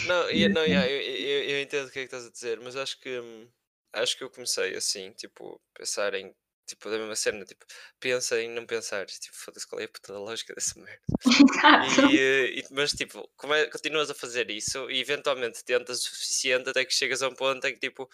Não, 0.07 0.31
eu, 0.31 0.50
não 0.50 0.64
yeah, 0.64 0.87
eu, 0.87 1.00
eu, 1.00 1.45
eu, 1.50 1.62
entendo 1.62 1.88
o 1.88 1.90
que 1.90 2.00
é 2.00 2.02
que 2.02 2.14
estás 2.14 2.26
a 2.26 2.31
dizer, 2.31 2.61
mas 2.61 2.76
acho 2.76 3.00
que 3.00 3.19
hum, 3.19 3.49
acho 3.95 4.19
que 4.19 4.25
eu 4.25 4.31
comecei 4.31 4.76
assim, 4.76 5.11
tipo, 5.12 5.59
pensar 5.73 6.12
em 6.12 6.35
tipo, 6.66 6.90
da 6.90 6.99
mesma 6.99 7.16
cena, 7.16 7.44
tipo, 7.44 7.64
pensa 8.00 8.40
em 8.40 8.50
não 8.50 8.66
pensar, 8.66 9.06
tipo, 9.06 9.37
foda-se 9.37 9.66
qual 9.66 9.80
é 9.80 9.85
a 9.85 9.88
puta 9.88 10.12
da 10.12 10.18
lógica 10.18 10.54
dessa 10.56 10.78
merda. 10.80 11.02
E, 12.12 12.61
e, 12.61 12.64
mas, 12.71 12.92
tipo, 12.92 13.28
como 13.37 13.54
é, 13.54 13.66
continuas 13.66 14.11
a 14.11 14.14
fazer 14.14 14.50
isso 14.50 14.90
e 14.90 15.00
eventualmente 15.00 15.64
tentas 15.64 16.00
o 16.00 16.02
suficiente 16.02 16.68
até 16.68 16.85
que 16.85 16.94
chegas 16.94 17.23
a 17.23 17.28
um 17.28 17.35
ponto 17.35 17.66
em 17.66 17.75
que, 17.75 17.80
tipo, 17.80 18.09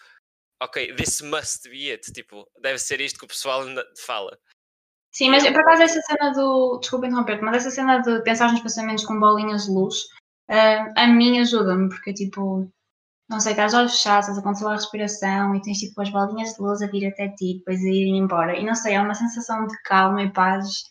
ok, 0.61 0.95
this 0.95 1.21
must 1.21 1.69
be 1.69 1.91
it, 1.91 2.11
tipo, 2.11 2.47
deve 2.59 2.79
ser 2.79 3.01
isto 3.01 3.19
que 3.19 3.25
o 3.25 3.27
pessoal 3.27 3.63
fala. 4.05 4.37
Sim, 5.11 5.29
mas 5.29 5.43
por 5.45 5.59
acaso 5.59 5.83
essa 5.83 6.01
cena 6.01 6.31
do. 6.31 6.79
Desculpa 6.79 7.07
interromper 7.07 7.41
mas 7.41 7.57
essa 7.57 7.71
cena 7.71 7.99
de 7.99 8.21
pensar 8.23 8.51
nos 8.51 8.61
pensamentos 8.61 9.05
com 9.05 9.19
bolinhas 9.19 9.65
de 9.65 9.71
luz, 9.71 10.03
uh, 10.49 10.93
a 10.95 11.07
mim 11.07 11.39
ajuda-me, 11.39 11.89
porque 11.89 12.13
tipo, 12.13 12.71
não 13.31 13.39
sei, 13.39 13.53
estás 13.53 13.73
olhos 13.73 13.93
fechados, 13.93 14.27
estás 14.27 14.37
a 14.37 14.43
controlar 14.43 14.73
a 14.73 14.75
respiração 14.75 15.55
e 15.55 15.61
tens 15.61 15.77
tipo 15.77 16.01
as 16.01 16.09
bolinhas 16.09 16.53
de 16.53 16.61
luz 16.61 16.81
a 16.81 16.87
vir 16.87 17.07
até 17.07 17.29
ti, 17.29 17.59
depois 17.59 17.79
a 17.79 17.87
irem 17.87 18.17
embora. 18.17 18.59
E 18.59 18.65
não 18.65 18.75
sei, 18.75 18.95
é 18.95 19.01
uma 19.01 19.13
sensação 19.13 19.65
de 19.65 19.81
calma 19.83 20.21
e 20.21 20.33
paz, 20.33 20.83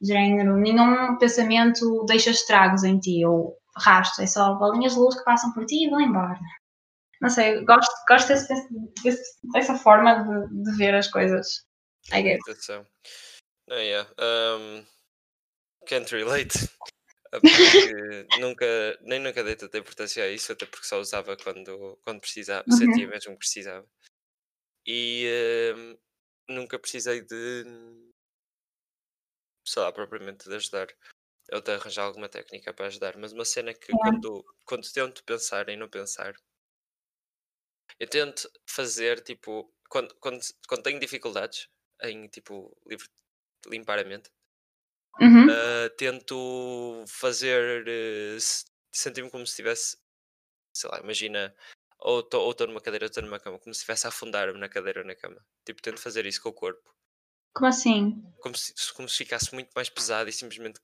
de 0.00 0.12
género. 0.12 0.56
Nenhum 0.56 1.18
pensamento 1.18 2.04
deixa 2.06 2.30
estragos 2.30 2.84
em 2.84 3.00
ti, 3.00 3.24
ou 3.26 3.58
rastro, 3.76 4.22
é 4.22 4.28
só 4.28 4.54
bolinhas 4.54 4.92
de 4.92 5.00
luz 5.00 5.16
que 5.16 5.24
passam 5.24 5.52
por 5.52 5.66
ti 5.66 5.86
e 5.86 5.90
vão 5.90 6.00
embora. 6.00 6.38
Não 7.20 7.28
sei, 7.28 7.64
gosto, 7.64 7.92
gosto 8.08 8.28
desse, 8.28 8.48
desse, 9.02 9.22
dessa 9.52 9.76
forma 9.76 10.22
de, 10.22 10.62
de, 10.62 10.76
ver 10.76 10.94
as 10.94 11.08
coisas. 11.08 11.66
I 12.12 12.22
guess. 12.22 12.38
Meditação. 12.46 12.86
Oh, 13.70 13.74
yeah. 13.74 14.08
um, 14.20 14.84
can't 15.84 16.14
relate. 16.14 16.68
Porque 17.30 18.26
nunca, 18.40 18.98
nem 19.02 19.20
nunca 19.20 19.44
dei 19.44 19.56
tanta 19.56 19.78
importância 19.78 20.24
a 20.24 20.28
isso, 20.28 20.52
até 20.52 20.66
porque 20.66 20.86
só 20.86 20.98
usava 20.98 21.36
quando, 21.36 21.98
quando 22.04 22.20
precisava, 22.20 22.64
uhum. 22.70 22.76
sentia 22.76 23.06
mesmo 23.06 23.32
que 23.32 23.38
precisava. 23.38 23.86
E 24.86 25.74
um, 25.76 25.98
nunca 26.54 26.78
precisei 26.78 27.20
de, 27.20 27.64
sei 29.66 29.82
lá, 29.82 29.92
propriamente 29.92 30.48
de 30.48 30.54
ajudar 30.54 30.88
ou 31.52 31.60
de 31.60 31.72
arranjar 31.72 32.04
alguma 32.04 32.28
técnica 32.28 32.72
para 32.74 32.86
ajudar, 32.86 33.16
mas 33.16 33.32
uma 33.32 33.44
cena 33.44 33.72
que 33.72 33.90
quando, 33.92 34.44
quando 34.66 34.92
tento 34.92 35.24
pensar 35.24 35.68
em 35.68 35.76
não 35.76 35.88
pensar, 35.88 36.34
eu 37.98 38.08
tento 38.08 38.50
fazer 38.68 39.22
tipo, 39.22 39.72
quando, 39.88 40.14
quando, 40.16 40.40
quando 40.68 40.82
tenho 40.82 41.00
dificuldades 41.00 41.68
em 42.02 42.28
tipo 42.28 42.76
limpar 43.66 43.98
a 43.98 44.04
mente, 44.04 44.30
uhum. 45.20 45.46
uh, 45.46 45.90
tento 45.96 47.04
fazer 47.08 47.84
uh, 47.86 48.38
sentir-me 48.92 49.30
como 49.30 49.46
se 49.46 49.52
estivesse, 49.52 49.96
sei 50.72 50.90
lá, 50.90 51.00
imagina, 51.00 51.54
ou 52.00 52.20
estou 52.20 52.66
numa 52.66 52.80
cadeira 52.80 53.06
ou 53.06 53.08
estou 53.08 53.22
numa 53.22 53.40
cama, 53.40 53.58
como 53.58 53.74
se 53.74 53.78
estivesse 53.78 54.06
a 54.06 54.08
afundar-me 54.08 54.58
na 54.58 54.68
cadeira 54.68 55.00
ou 55.00 55.06
na 55.06 55.14
cama. 55.14 55.44
Tipo, 55.64 55.82
tento 55.82 56.00
fazer 56.00 56.26
isso 56.26 56.42
com 56.42 56.48
o 56.50 56.54
corpo. 56.54 56.94
Como 57.54 57.68
assim? 57.68 58.22
Como 58.40 58.56
se, 58.56 58.72
como 58.94 59.08
se 59.08 59.16
ficasse 59.16 59.52
muito 59.52 59.70
mais 59.74 59.88
pesado 59.88 60.28
e 60.28 60.32
simplesmente 60.32 60.78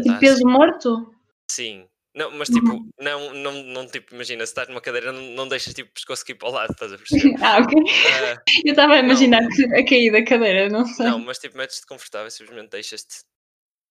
de 0.00 0.18
peso 0.20 0.46
morto? 0.46 1.12
Sim. 1.50 1.88
Não, 2.14 2.30
mas 2.30 2.48
tipo, 2.48 2.70
uhum. 2.70 2.90
não, 3.00 3.34
não, 3.34 3.52
não, 3.64 3.86
tipo, 3.88 4.14
imagina, 4.14 4.46
se 4.46 4.52
estás 4.52 4.68
numa 4.68 4.80
cadeira, 4.80 5.10
não, 5.10 5.20
não 5.20 5.48
deixas 5.48 5.74
tipo 5.74 5.90
o 5.90 5.94
pescoço 5.94 6.22
aqui 6.22 6.32
para 6.32 6.48
o 6.48 6.52
lado, 6.52 6.72
estás 6.72 6.92
a 6.92 6.98
perceber? 6.98 7.34
ah, 7.42 7.58
ok. 7.58 7.76
Uh, 7.76 8.42
eu 8.64 8.70
estava 8.70 8.94
a 8.94 8.98
imaginar 8.98 9.42
não, 9.42 9.78
a 9.78 9.84
cair 9.84 10.12
da 10.12 10.24
cadeira, 10.24 10.68
não 10.68 10.86
sei. 10.86 11.06
Não, 11.06 11.18
mas 11.18 11.38
tipo, 11.38 11.56
metes-te 11.56 11.86
confortável, 11.86 12.30
simplesmente 12.30 12.70
deixas-te 12.70 13.24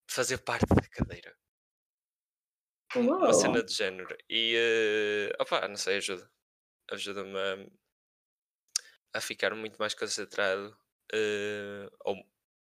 fazer 0.10 0.38
parte 0.38 0.68
da 0.74 0.88
cadeira. 0.90 1.36
Uou. 2.96 3.18
Uma 3.18 3.34
cena 3.34 3.62
de 3.62 3.74
género. 3.74 4.16
E, 4.30 4.56
uh, 4.56 5.42
opa, 5.42 5.68
não 5.68 5.76
sei, 5.76 5.98
ajuda. 5.98 6.30
Ajuda-me 6.92 7.38
a, 7.38 9.18
a, 9.18 9.22
ficar 9.22 9.54
muito 9.56 9.78
mais 9.78 9.94
concentrado, 9.94 10.70
uh, 11.14 11.92
ou 12.06 12.24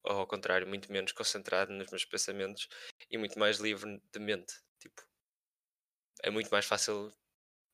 ou 0.04 0.18
ao 0.18 0.28
contrário, 0.28 0.68
muito 0.68 0.92
menos 0.92 1.12
concentrado 1.12 1.72
nos 1.72 1.92
meus 1.92 2.06
pensamentos 2.06 2.68
e 3.10 3.18
muito 3.18 3.38
mais 3.38 3.60
livre 3.60 4.02
de 4.12 4.20
mente. 4.20 4.54
É 6.24 6.30
muito 6.30 6.50
mais 6.50 6.66
fácil, 6.66 7.12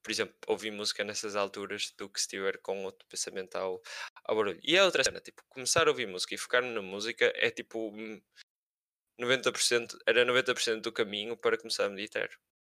por 0.04 0.12
exemplo, 0.12 0.36
ouvir 0.48 0.72
música 0.72 1.04
nessas 1.04 1.36
alturas 1.36 1.94
do 1.98 2.10
que 2.10 2.20
se 2.20 2.26
estiver 2.26 2.60
com 2.60 2.84
outro 2.86 3.08
pensamento 3.08 3.56
ao, 3.56 3.82
ao 4.26 4.36
barulho. 4.36 4.60
E 4.64 4.78
a 4.78 4.86
outra 4.86 5.04
cena, 5.04 5.20
tipo, 5.20 5.44
começar 5.50 5.88
a 5.88 5.92
ouvir 5.92 6.08
música 6.08 6.36
e 6.36 6.38
focar-me 6.38 6.70
na 6.70 6.82
música 6.82 7.32
é 7.36 7.50
tipo 7.52 7.94
90%, 9.20 9.96
hum, 9.96 10.00
era 10.08 10.26
90% 10.26 10.82
do 10.82 10.92
caminho 10.92 11.38
para 11.38 11.58
começar 11.58 11.86
a 11.86 11.90
meditar. 11.90 12.30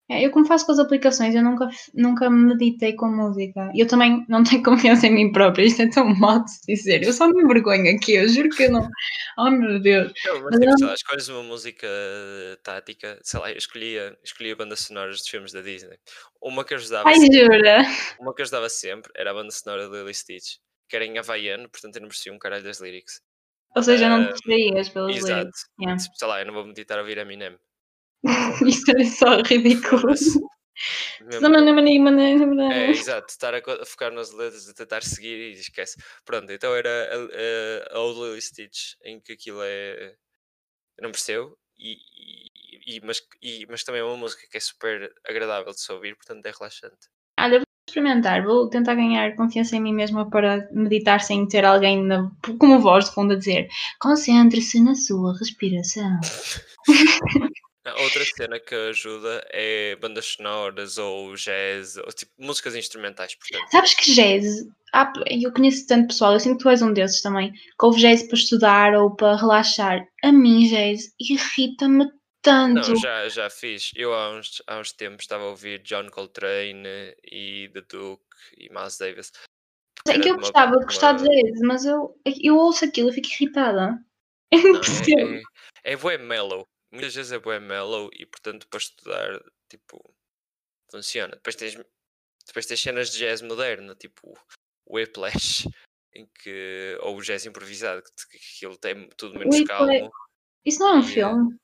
É, 0.07 0.23
eu 0.23 0.29
como 0.29 0.45
faço 0.45 0.67
com 0.67 0.71
as 0.71 0.77
aplicações, 0.77 1.33
eu 1.33 1.41
nunca, 1.41 1.67
nunca 1.93 2.29
meditei 2.29 2.93
com 2.93 3.07
música. 3.07 3.71
Eu 3.75 3.87
também 3.87 4.23
não 4.29 4.43
tenho 4.43 4.61
confiança 4.63 5.07
em 5.07 5.13
mim 5.13 5.31
própria, 5.31 5.63
isto 5.63 5.81
é 5.81 5.89
tão 5.89 6.05
mal 6.15 6.45
de 6.45 6.51
dizer. 6.67 7.03
Eu 7.03 7.11
só 7.11 7.27
me 7.27 7.41
envergonho 7.41 7.95
aqui, 7.95 8.13
eu 8.13 8.27
juro 8.29 8.49
que 8.49 8.63
eu 8.63 8.71
não. 8.71 8.87
Oh 9.37 9.49
meu 9.49 9.79
Deus. 9.79 10.13
Não, 10.25 10.43
mas, 10.43 10.59
tipo, 10.59 10.85
lá, 10.85 10.93
escolhes 10.93 11.27
uma 11.27 11.43
música 11.43 11.87
tática, 12.63 13.19
sei 13.23 13.39
lá, 13.39 13.51
eu 13.51 13.57
escolhia, 13.57 14.15
escolhia 14.23 14.55
bandas 14.55 14.81
sonoras 14.81 15.21
de 15.21 15.31
filmes 15.31 15.51
da 15.51 15.61
Disney. 15.61 15.97
Uma 16.39 16.63
que 16.63 16.75
ajudava. 16.75 17.09
Ai, 17.09 17.15
sempre, 17.15 17.39
jura? 17.39 17.81
Uma 18.19 18.33
que 18.35 18.43
ajudava 18.43 18.69
sempre 18.69 19.11
era 19.15 19.31
a 19.31 19.33
banda 19.33 19.51
sonora 19.51 19.89
de 19.89 19.97
Lily 19.97 20.13
Stitch, 20.13 20.57
que 20.87 20.95
era 20.95 21.05
em 21.05 21.17
havaiano, 21.17 21.67
portanto 21.67 21.95
eu 21.95 22.01
não 22.03 22.09
percebi 22.09 22.35
um 22.35 22.39
caralho 22.39 22.63
das 22.63 22.79
lyrics. 22.79 23.21
Ou 23.75 23.81
seja, 23.81 24.07
não 24.07 24.27
te 24.27 24.33
distraías 24.33 24.87
pelos 24.89 25.17
exato. 25.17 25.33
lyrics. 25.33 25.65
Yeah. 25.81 26.01
Tipo, 26.01 26.15
sei 26.15 26.27
lá, 26.27 26.39
eu 26.39 26.45
não 26.45 26.53
vou 26.53 26.65
meditar 26.65 26.97
a 26.97 27.01
ouvir 27.01 27.17
Eminem. 27.17 27.57
Isto 28.65 28.91
é 28.91 29.03
só 29.05 29.41
ridículo. 29.41 30.13
É, 32.71 32.89
exato, 32.89 33.27
estar 33.29 33.55
a 33.55 33.85
focar 33.85 34.11
nas 34.11 34.31
letras, 34.33 34.67
a 34.67 34.73
tentar 34.73 35.03
seguir 35.03 35.55
e 35.55 35.59
esquece. 35.59 35.97
Pronto, 36.25 36.51
então 36.51 36.75
era 36.75 36.89
a, 36.89 37.93
a, 37.93 37.97
a 37.97 38.01
Old 38.01 38.19
Lily 38.19 38.41
Stitch, 38.41 38.95
em 39.03 39.19
que 39.19 39.33
aquilo 39.33 39.61
é. 39.63 40.15
Eu 40.97 41.03
não 41.03 41.11
percebo, 41.11 41.57
e, 41.77 41.97
e, 42.85 43.01
mas, 43.03 43.21
e, 43.41 43.65
mas 43.69 43.83
também 43.83 44.01
é 44.01 44.03
uma 44.03 44.17
música 44.17 44.47
que 44.49 44.57
é 44.57 44.59
super 44.59 45.11
agradável 45.27 45.71
de 45.71 45.81
se 45.81 45.91
ouvir, 45.91 46.15
portanto 46.15 46.45
é 46.45 46.51
relaxante. 46.51 47.09
Olha, 47.39 47.59
vou 47.59 47.65
experimentar, 47.87 48.43
vou 48.43 48.69
tentar 48.69 48.95
ganhar 48.95 49.35
confiança 49.35 49.75
em 49.75 49.81
mim 49.81 49.93
mesma 49.93 50.29
para 50.29 50.67
meditar 50.71 51.21
sem 51.21 51.47
ter 51.47 51.65
alguém 51.65 52.01
na, 52.03 52.31
como 52.59 52.79
voz 52.79 53.05
de 53.05 53.13
fundo 53.13 53.33
a 53.33 53.37
dizer 53.37 53.67
concentre-se 53.99 54.81
na 54.81 54.95
sua 54.95 55.37
respiração. 55.37 56.19
Outra 57.97 58.25
cena 58.25 58.59
que 58.59 58.73
ajuda 58.73 59.45
é 59.51 59.95
bandas 59.97 60.25
sonoras 60.25 60.97
ou 60.97 61.35
jazz, 61.35 61.97
ou 61.97 62.07
tipo 62.07 62.31
músicas 62.39 62.75
instrumentais, 62.75 63.35
portanto. 63.35 63.69
Sabes 63.69 63.93
que 63.93 64.11
jazz, 64.11 64.65
ah, 64.91 65.13
eu 65.29 65.53
conheço 65.53 65.85
tanto 65.85 66.07
pessoal, 66.07 66.33
eu 66.33 66.39
sinto 66.39 66.57
que 66.57 66.63
tu 66.63 66.69
és 66.69 66.81
um 66.81 66.91
desses 66.91 67.21
também, 67.21 67.51
que 67.51 67.85
ouve 67.85 68.01
jazz 68.01 68.23
para 68.23 68.37
estudar 68.37 68.95
ou 68.95 69.15
para 69.15 69.35
relaxar. 69.35 70.03
A 70.23 70.31
mim, 70.31 70.67
jazz, 70.67 71.13
irrita-me 71.19 72.09
tanto. 72.41 72.89
Não, 72.89 72.95
já, 72.95 73.29
já 73.29 73.49
fiz. 73.51 73.91
Eu 73.95 74.15
há 74.15 74.31
uns, 74.31 74.63
há 74.65 74.79
uns 74.79 74.91
tempos 74.91 75.23
estava 75.23 75.43
a 75.43 75.49
ouvir 75.49 75.83
John 75.83 76.09
Coltrane 76.09 77.15
e 77.23 77.69
The 77.71 77.81
Duke 77.81 78.23
e 78.57 78.67
Miles 78.73 78.97
Davis. 78.97 79.31
É 80.07 80.19
que 80.19 80.29
eu 80.29 80.37
gostava 80.37 80.77
de 80.77 80.85
gostar 80.85 81.13
de 81.13 81.23
jazz, 81.23 81.59
mas 81.61 81.85
eu, 81.85 82.19
eu 82.41 82.55
ouço 82.57 82.83
aquilo 82.83 83.09
e 83.09 83.13
fico 83.13 83.27
irritada. 83.27 83.99
É, 84.53 84.57
não, 84.57 84.79
é, 85.83 85.91
é, 85.91 85.93
é, 85.93 86.13
é 86.13 86.17
mellow 86.17 86.65
muitas 86.91 87.13
vezes 87.15 87.31
é 87.31 87.39
bem 87.39 87.59
mellow 87.59 88.09
e 88.13 88.25
portanto 88.25 88.67
para 88.67 88.79
estudar 88.79 89.41
tipo 89.69 90.15
funciona. 90.89 91.35
Depois 91.35 91.55
tens, 91.55 91.77
depois 92.45 92.65
tens 92.65 92.81
cenas 92.81 93.09
de 93.11 93.19
jazz 93.19 93.41
moderno, 93.41 93.95
tipo 93.95 94.33
o 94.85 94.95
Whiplash, 94.95 95.67
em 96.13 96.27
que, 96.41 96.97
ou 97.01 97.17
o 97.17 97.21
jazz 97.21 97.45
improvisado, 97.45 98.01
que, 98.03 98.37
que 98.37 98.37
aquilo 98.37 98.77
tem 98.77 99.09
tudo 99.17 99.37
menos 99.37 99.61
calmo. 99.63 100.11
Isso 100.65 100.79
não 100.79 100.89
é 100.89 100.95
um 100.95 101.01
e, 101.01 101.03
filme? 101.03 101.55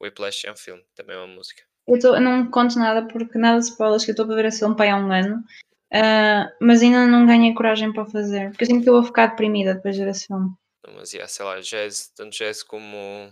O 0.00 0.04
Whiplash 0.04 0.46
é 0.46 0.52
um 0.52 0.56
filme, 0.56 0.82
também 0.94 1.14
é 1.14 1.18
uma 1.18 1.34
música. 1.34 1.62
Eu, 1.86 1.98
tô, 1.98 2.14
eu 2.14 2.20
não 2.20 2.50
conto 2.50 2.78
nada 2.78 3.06
porque 3.06 3.38
nada 3.38 3.58
de 3.58 3.66
spoilers 3.66 4.04
que 4.04 4.10
eu 4.10 4.14
estou 4.14 4.26
para 4.26 4.36
ver 4.36 4.44
esse 4.46 4.60
filme 4.60 4.76
para 4.76 4.94
há 4.94 4.96
um 4.96 5.12
ano. 5.12 5.44
Uh, 5.92 6.48
mas 6.58 6.80
ainda 6.80 7.06
não 7.06 7.26
ganhei 7.26 7.52
coragem 7.52 7.92
para 7.92 8.06
fazer, 8.06 8.48
porque 8.48 8.64
eu 8.64 8.66
sinto 8.66 8.82
que 8.82 8.88
eu 8.88 8.94
vou 8.94 9.04
ficar 9.04 9.26
deprimida 9.26 9.74
depois 9.74 9.94
de 9.94 10.02
ver 10.02 10.10
esse 10.10 10.26
filme. 10.26 10.50
Mas, 10.94 11.12
yeah, 11.12 11.28
sei 11.28 11.44
lá, 11.44 11.60
jazz, 11.60 12.10
tanto 12.16 12.36
jazz 12.36 12.62
como 12.62 13.30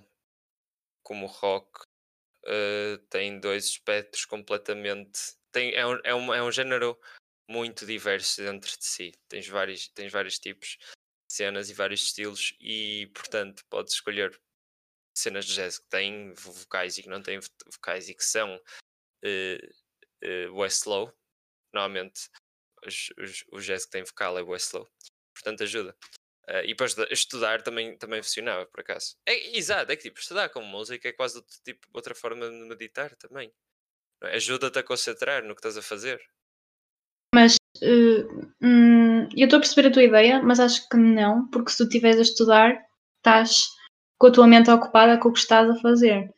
como 1.10 1.26
o 1.26 1.28
rock 1.28 1.82
uh, 2.44 2.96
tem 3.10 3.40
dois 3.40 3.64
espectros 3.64 4.24
completamente. 4.24 5.34
Tem, 5.50 5.74
é, 5.74 5.84
um, 5.84 5.98
é, 6.04 6.14
um, 6.14 6.34
é 6.34 6.40
um 6.40 6.52
género 6.52 6.96
muito 7.48 7.84
diverso 7.84 8.40
dentro 8.40 8.70
de 8.78 8.84
si. 8.84 9.12
Tens 9.28 9.48
vários, 9.48 9.88
tens 9.88 10.12
vários 10.12 10.38
tipos 10.38 10.78
de 10.78 11.34
cenas 11.34 11.68
e 11.68 11.74
vários 11.74 12.02
estilos, 12.02 12.54
e 12.60 13.10
portanto 13.12 13.64
podes 13.68 13.94
escolher 13.94 14.40
cenas 15.12 15.46
de 15.46 15.54
jazz 15.54 15.80
que 15.80 15.88
têm 15.88 16.32
vocais 16.34 16.96
e 16.96 17.02
que 17.02 17.08
não 17.08 17.20
têm 17.20 17.40
vocais 17.66 18.08
e 18.08 18.14
que 18.14 18.24
são 18.24 18.54
uh, 18.54 20.52
uh, 20.54 20.66
slow. 20.66 21.12
Normalmente 21.74 22.30
os, 22.86 23.10
os, 23.18 23.44
o 23.50 23.58
jazz 23.58 23.84
que 23.84 23.90
tem 23.90 24.04
vocal 24.04 24.38
é 24.38 24.56
slow. 24.58 24.88
Portanto 25.34 25.64
ajuda. 25.64 25.96
Uh, 26.48 26.64
e 26.64 26.68
depois 26.68 26.96
estudar 27.10 27.62
também, 27.62 27.96
também 27.96 28.22
funcionava, 28.22 28.66
por 28.66 28.80
acaso. 28.80 29.16
É, 29.26 29.56
exato, 29.56 29.92
é 29.92 29.96
que 29.96 30.04
tipo, 30.04 30.18
estudar 30.18 30.48
com 30.48 30.62
música 30.62 31.08
é 31.08 31.12
quase 31.12 31.36
outro, 31.36 31.56
tipo, 31.64 31.86
outra 31.92 32.14
forma 32.14 32.48
de 32.48 32.56
meditar 32.56 33.14
também. 33.16 33.52
É? 34.22 34.36
Ajuda-te 34.36 34.78
a 34.78 34.82
concentrar 34.82 35.44
no 35.44 35.54
que 35.54 35.60
estás 35.60 35.76
a 35.76 35.82
fazer. 35.82 36.20
Mas 37.34 37.56
uh, 37.82 38.52
hum, 38.60 39.28
eu 39.36 39.44
estou 39.44 39.58
a 39.58 39.60
perceber 39.60 39.88
a 39.88 39.92
tua 39.92 40.02
ideia, 40.02 40.42
mas 40.42 40.58
acho 40.58 40.88
que 40.88 40.96
não, 40.96 41.48
porque 41.48 41.70
se 41.70 41.76
tu 41.76 41.84
estiveres 41.84 42.18
a 42.18 42.22
estudar, 42.22 42.84
estás 43.18 43.68
com 44.18 44.26
a 44.26 44.32
tua 44.32 44.46
mente 44.46 44.70
ocupada 44.70 45.18
com 45.18 45.28
o 45.28 45.32
que 45.32 45.38
estás 45.38 45.70
a 45.70 45.80
fazer 45.80 46.28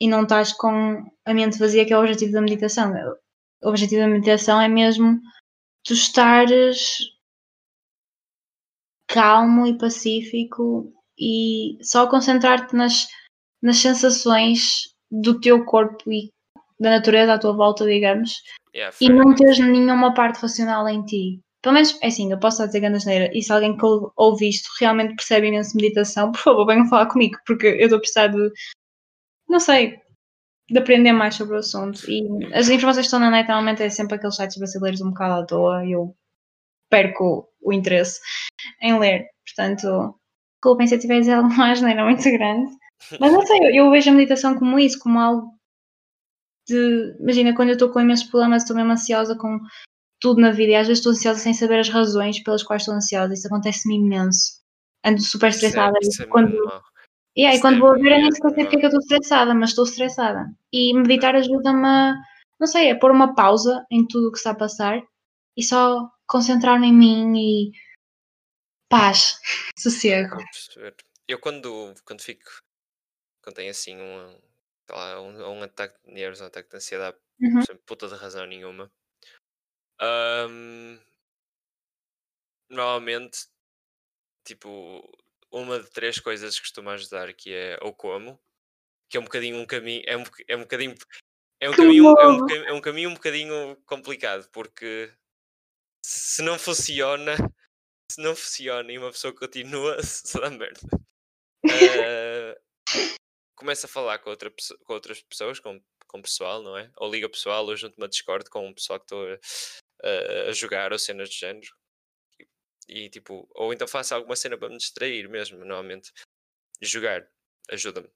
e 0.00 0.08
não 0.08 0.24
estás 0.24 0.52
com 0.52 1.04
a 1.24 1.34
mente 1.34 1.58
vazia, 1.58 1.86
que 1.86 1.92
é 1.92 1.96
o 1.96 2.00
objetivo 2.00 2.32
da 2.32 2.40
meditação. 2.40 2.92
O 3.62 3.68
objetivo 3.68 4.02
da 4.02 4.08
meditação 4.08 4.60
é 4.60 4.68
mesmo 4.68 5.20
tu 5.84 5.92
estares 5.92 6.98
calmo 9.08 9.66
e 9.66 9.78
pacífico 9.78 10.92
e 11.18 11.78
só 11.82 12.06
concentrar-te 12.08 12.74
nas, 12.74 13.06
nas 13.62 13.78
sensações 13.78 14.94
do 15.10 15.40
teu 15.40 15.64
corpo 15.64 16.10
e 16.10 16.30
da 16.80 16.90
natureza 16.90 17.34
à 17.34 17.38
tua 17.38 17.52
volta, 17.52 17.84
digamos, 17.84 18.42
Yeah, 18.74 18.96
e 19.00 19.08
não 19.08 19.32
teres 19.36 19.60
nenhuma 19.60 20.12
parte 20.14 20.40
racional 20.40 20.88
em 20.88 21.04
ti. 21.04 21.40
Pelo 21.62 21.74
menos, 21.74 21.96
é 22.02 22.08
assim, 22.08 22.30
eu 22.30 22.38
posso 22.38 22.56
estar 22.56 22.64
a 22.64 22.66
dizer 22.66 22.80
grande 22.80 22.96
asneira, 22.96 23.30
e 23.32 23.40
se 23.40 23.52
alguém 23.52 23.76
que 23.76 23.86
ou- 23.86 24.12
ouve 24.16 24.48
isto 24.48 24.68
realmente 24.80 25.14
percebe 25.14 25.46
imenso 25.46 25.76
meditação, 25.76 26.32
por 26.32 26.40
favor, 26.40 26.66
venham 26.66 26.88
falar 26.88 27.06
comigo, 27.06 27.38
porque 27.46 27.68
eu 27.68 27.84
estou 27.84 27.98
a 27.98 28.00
precisar 28.00 28.26
de, 28.26 28.50
não 29.48 29.60
sei, 29.60 29.96
de 30.68 30.78
aprender 30.78 31.12
mais 31.12 31.36
sobre 31.36 31.54
o 31.54 31.58
assunto. 31.60 32.00
E 32.10 32.52
as 32.52 32.68
informações 32.68 33.04
que 33.04 33.06
estão 33.06 33.20
na 33.20 33.30
net 33.30 33.46
normalmente 33.48 33.82
é 33.82 33.88
sempre 33.88 34.16
aqueles 34.16 34.34
sites 34.34 34.58
brasileiros 34.58 35.00
um 35.00 35.10
bocado 35.10 35.42
à 35.42 35.46
toa, 35.46 35.84
e 35.86 35.92
eu 35.92 36.16
perco 36.94 37.48
o 37.60 37.72
interesse 37.72 38.20
em 38.80 38.96
ler. 38.96 39.26
Portanto, 39.44 40.14
desculpem 40.54 40.86
se 40.86 40.94
eu 40.94 41.00
tiver 41.00 41.18
dizer 41.18 41.32
alguma 41.32 41.72
asneira 41.72 42.04
muito 42.04 42.22
grande. 42.22 42.72
Mas 43.18 43.32
não 43.32 43.44
sei, 43.44 43.58
eu, 43.58 43.86
eu 43.86 43.90
vejo 43.90 44.10
a 44.10 44.14
meditação 44.14 44.56
como 44.56 44.78
isso, 44.78 45.00
como 45.00 45.18
algo 45.18 45.50
de. 46.68 47.16
Imagina, 47.18 47.54
quando 47.54 47.70
eu 47.70 47.74
estou 47.74 47.90
com 47.90 48.00
imensos 48.00 48.28
problemas, 48.28 48.62
estou 48.62 48.76
mesmo 48.76 48.92
ansiosa 48.92 49.36
com 49.36 49.58
tudo 50.20 50.40
na 50.40 50.52
vida 50.52 50.72
e 50.72 50.76
às 50.76 50.86
vezes 50.86 51.00
estou 51.00 51.12
ansiosa 51.12 51.40
sem 51.40 51.52
saber 51.52 51.80
as 51.80 51.88
razões 51.88 52.40
pelas 52.42 52.62
quais 52.62 52.82
estou 52.82 52.94
ansiosa. 52.94 53.34
Isso 53.34 53.48
acontece-me 53.48 53.96
imenso. 53.96 54.62
Ando 55.04 55.20
super 55.20 55.46
é- 55.46 55.50
estressada. 55.50 55.98
isso 56.00 56.22
é 56.22 56.26
e 56.26 56.28
quando, 56.28 56.56
mau. 56.64 56.82
e 57.36 57.44
aí, 57.44 57.60
quando 57.60 57.76
é 57.76 57.80
vou 57.80 57.90
a 57.90 57.94
ver, 57.94 58.12
eu 58.12 58.22
nem 58.22 58.32
sei 58.32 58.40
porque 58.40 58.60
é 58.60 58.66
que 58.66 58.76
eu 58.76 58.80
estou 58.82 59.00
estressada, 59.00 59.52
mas 59.52 59.70
estou 59.70 59.84
estressada. 59.84 60.46
E 60.72 60.94
meditar 60.94 61.34
ajuda-me 61.34 61.86
a, 61.86 62.14
não 62.60 62.68
sei, 62.68 62.92
a 62.92 62.98
pôr 62.98 63.10
uma 63.10 63.34
pausa 63.34 63.84
em 63.90 64.06
tudo 64.06 64.28
o 64.28 64.32
que 64.32 64.38
está 64.38 64.52
a 64.52 64.56
passar 64.56 65.02
e 65.56 65.62
só 65.62 66.08
concentrar-me 66.26 66.88
em 66.88 66.92
mim 66.92 67.36
e 67.36 67.72
paz, 68.88 69.38
sossego. 69.78 70.36
Eu 71.26 71.38
quando, 71.38 71.94
quando 72.04 72.22
fico, 72.22 72.50
quando 73.42 73.56
tenho 73.56 73.70
assim 73.70 73.96
um, 74.00 74.38
lá, 74.90 75.20
um, 75.20 75.58
um 75.58 75.62
ataque 75.62 75.98
de 76.04 76.12
nervos, 76.12 76.40
um 76.40 76.46
ataque 76.46 76.70
de 76.70 76.76
ansiedade, 76.76 77.16
Uhum. 77.40 77.62
sem 77.62 77.76
puta 77.78 78.06
de 78.08 78.14
razão 78.14 78.46
nenhuma, 78.46 78.90
ahm, 80.00 80.98
normalmente, 82.68 83.46
tipo, 84.44 85.02
uma 85.50 85.80
de 85.80 85.90
três 85.90 86.18
coisas 86.18 86.54
que 86.56 86.62
costuma 86.62 86.92
ajudar, 86.94 87.32
que 87.34 87.52
é 87.54 87.78
ou 87.82 87.94
como, 87.94 88.40
que 89.10 89.16
é 89.16 89.20
um 89.20 89.24
bocadinho 89.24 89.58
um 89.58 89.66
caminho, 89.66 90.02
é 90.06 90.16
um, 90.16 90.24
é 90.48 90.56
um 90.56 90.60
bocadinho, 90.60 90.94
é 91.60 91.70
um 91.70 91.74
caminho, 91.74 92.14
é 92.20 92.28
um, 92.28 92.48
é 92.68 92.72
um 92.74 92.80
caminho 92.80 93.10
um 93.10 93.14
bocadinho 93.14 93.76
complicado, 93.86 94.48
porque 94.52 95.12
se 96.06 96.42
não 96.42 96.58
funciona, 96.58 97.34
se 98.12 98.20
não 98.20 98.36
funciona 98.36 98.92
e 98.92 98.98
uma 98.98 99.10
pessoa 99.10 99.34
continua, 99.34 99.96
se 100.04 100.38
dá 100.38 100.50
merda. 100.50 100.80
Ah, 101.66 102.60
começa 103.56 103.86
a 103.86 103.88
falar 103.88 104.18
com, 104.18 104.28
outra, 104.28 104.52
com 104.84 104.92
outras 104.92 105.22
pessoas, 105.22 105.58
com, 105.58 105.82
com 106.06 106.20
pessoal, 106.20 106.62
não 106.62 106.76
é? 106.76 106.90
Ou 106.98 107.10
liga 107.10 107.26
pessoal, 107.26 107.64
ou 107.64 107.74
junto-me 107.74 108.04
a 108.04 108.08
Discord 108.08 108.50
com 108.50 108.68
um 108.68 108.74
pessoal 108.74 108.98
que 109.00 109.06
estou 109.06 109.26
a, 109.26 110.48
a- 110.50 110.52
jogar 110.52 110.92
ou 110.92 110.98
cenas 110.98 111.30
de 111.30 111.38
género. 111.38 111.74
E, 112.86 113.04
e, 113.06 113.08
tipo, 113.08 113.48
ou 113.54 113.72
então 113.72 113.88
faço 113.88 114.14
alguma 114.14 114.36
cena 114.36 114.58
para 114.58 114.68
me 114.68 114.76
distrair 114.76 115.26
mesmo, 115.26 115.56
normalmente. 115.56 116.12
Jogar 116.82 117.26
ajuda-me. 117.70 118.10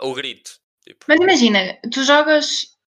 Ou 0.00 0.14
grito. 0.14 0.58
Tipo, 0.82 1.04
Mas 1.06 1.20
imagina, 1.20 1.78
tu 1.92 2.02
jogas 2.02 2.78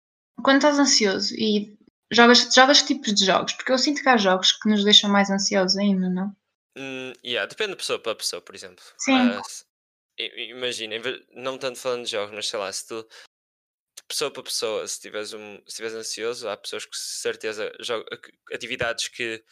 quando 0.42 0.56
estás 0.56 0.78
ansioso 0.78 1.34
e 1.34 1.75
jogas, 2.12 2.52
jogas 2.54 2.82
que 2.82 2.94
tipos 2.94 3.14
de 3.14 3.24
jogos? 3.26 3.52
Porque 3.54 3.72
eu 3.72 3.78
sinto 3.78 4.02
que 4.02 4.08
há 4.08 4.16
jogos 4.16 4.52
que 4.52 4.68
nos 4.68 4.84
deixam 4.84 5.10
mais 5.10 5.30
ansiosos 5.30 5.76
ainda, 5.76 6.08
não? 6.08 6.34
hum, 6.76 7.12
yeah, 7.24 7.46
depende 7.48 7.70
de 7.72 7.76
pessoa 7.76 7.98
para 7.98 8.14
pessoa, 8.14 8.42
por 8.42 8.54
exemplo. 8.54 8.84
Sim. 8.98 9.40
I- 10.18 10.50
imagina, 10.50 10.94
não 11.32 11.58
tanto 11.58 11.78
falando 11.78 12.04
de 12.04 12.10
jogos, 12.10 12.34
mas 12.34 12.48
sei 12.48 12.58
lá, 12.58 12.72
se 12.72 12.86
tu 12.86 13.02
de 13.02 14.02
pessoa 14.08 14.30
para 14.30 14.42
pessoa, 14.42 14.86
se 14.86 14.94
estiveres 14.94 15.32
um, 15.32 15.56
se 15.56 15.62
estiveres 15.68 15.96
ansioso, 15.96 16.48
há 16.48 16.56
pessoas 16.56 16.84
que 16.84 16.90
de 16.92 16.98
certeza 16.98 17.72
jogam 17.80 18.06
atividades 18.52 19.08
que 19.08 19.42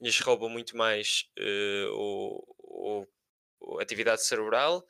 lhes 0.00 0.20
roubam 0.20 0.48
muito 0.48 0.76
mais 0.76 1.24
o, 1.92 2.44
o- 2.60 3.08
o- 3.60 3.80
atividade 3.80 4.22
cerebral 4.24 4.86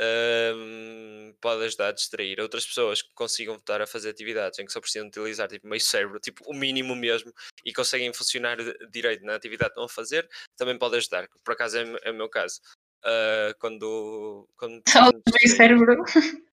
hum, 0.00 1.34
pode 1.40 1.64
ajudar 1.64 1.88
a 1.88 1.92
distrair 1.92 2.40
outras 2.40 2.66
pessoas 2.66 3.02
que 3.02 3.12
consigam 3.14 3.56
estar 3.56 3.80
a 3.80 3.86
fazer 3.86 4.10
atividades 4.10 4.58
em 4.58 4.66
que 4.66 4.72
só 4.72 4.80
precisam 4.80 5.08
utilizar 5.08 5.48
tipo, 5.48 5.66
meio 5.66 5.80
cérebro, 5.80 6.18
tipo 6.20 6.42
o 6.48 6.54
mínimo 6.54 6.94
mesmo, 6.96 7.32
e 7.64 7.72
conseguem 7.72 8.12
funcionar 8.12 8.56
de- 8.56 8.76
direito 8.90 9.24
na 9.24 9.34
atividade 9.34 9.70
que 9.70 9.72
estão 9.72 9.84
a 9.84 9.88
fazer, 9.88 10.28
também 10.56 10.78
pode 10.78 10.96
ajudar. 10.96 11.28
Por 11.44 11.52
acaso 11.52 11.78
é, 11.78 11.84
o 11.84 11.86
meu- 11.86 12.00
é 12.04 12.10
o 12.10 12.14
meu 12.14 12.28
caso. 12.28 12.60
Ah, 13.04 13.54
quando, 13.58 14.48
quando 14.56 14.82
Só 14.88 15.10
o 15.10 15.12
meio 15.12 15.56
cérebro. 15.56 16.02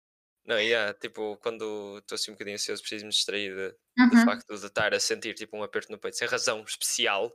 não, 0.46 0.60
yeah, 0.60 0.94
tipo, 0.94 1.38
quando 1.38 1.98
estou 2.00 2.16
assim 2.16 2.32
um 2.32 2.34
bocadinho 2.34 2.56
ansioso, 2.56 2.82
preciso 2.82 3.06
me 3.06 3.12
distrair 3.12 3.56
de- 3.56 3.72
do 4.10 4.16
Uhum. 4.18 4.26
facto 4.26 4.48
de 4.58 4.66
estar 4.66 4.94
a 4.94 5.00
sentir 5.00 5.34
tipo 5.34 5.56
um 5.58 5.64
aperto 5.64 5.92
no 5.92 5.98
peito 6.00 6.18
sem 6.18 6.28
razão 6.28 6.64
especial. 6.64 7.32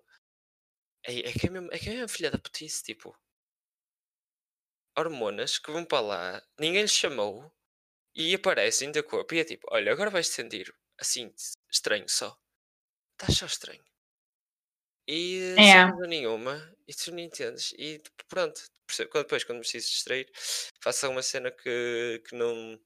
É, 1.05 1.29
é 1.29 1.33
que 1.33 1.47
é 1.47 1.51
mesmo, 1.51 1.69
é 1.73 1.79
que 1.79 1.89
é 1.89 1.93
mesmo 1.95 2.09
filha 2.09 2.31
da 2.31 2.39
putice, 2.39 2.83
tipo. 2.83 3.17
Hormonas 4.99 5.59
que 5.59 5.71
vão 5.71 5.85
para 5.85 6.01
lá, 6.01 6.43
ninguém 6.59 6.83
lhes 6.83 6.91
chamou 6.93 7.53
e 8.15 8.35
aparecem 8.35 8.93
da 8.93 9.03
corpo 9.03 9.35
e 9.35 9.41
é 9.41 9.45
tipo, 9.45 9.67
olha, 9.73 9.93
agora 9.93 10.11
vais 10.11 10.29
te 10.29 10.35
sentir 10.37 10.75
assim, 10.99 11.33
estranho 11.73 12.09
só. 12.09 12.37
Estás 13.15 13.39
só 13.39 13.47
estranho. 13.47 13.85
E 15.09 15.59
eh, 15.59 15.63
sem 15.63 15.81
É. 15.81 15.87
razão 15.87 16.07
nenhuma, 16.09 16.75
e 16.87 16.93
tu 16.95 17.11
não 17.13 17.19
entendes. 17.21 17.73
E 17.79 17.99
tipo, 17.99 18.25
pronto, 18.29 18.61
depois 18.99 19.45
quando 19.45 19.61
preciso 19.61 19.89
distrair, 19.89 20.29
faço 20.83 21.07
alguma 21.07 21.23
cena 21.23 21.51
que, 21.51 22.23
que 22.29 22.35
não, 22.37 22.79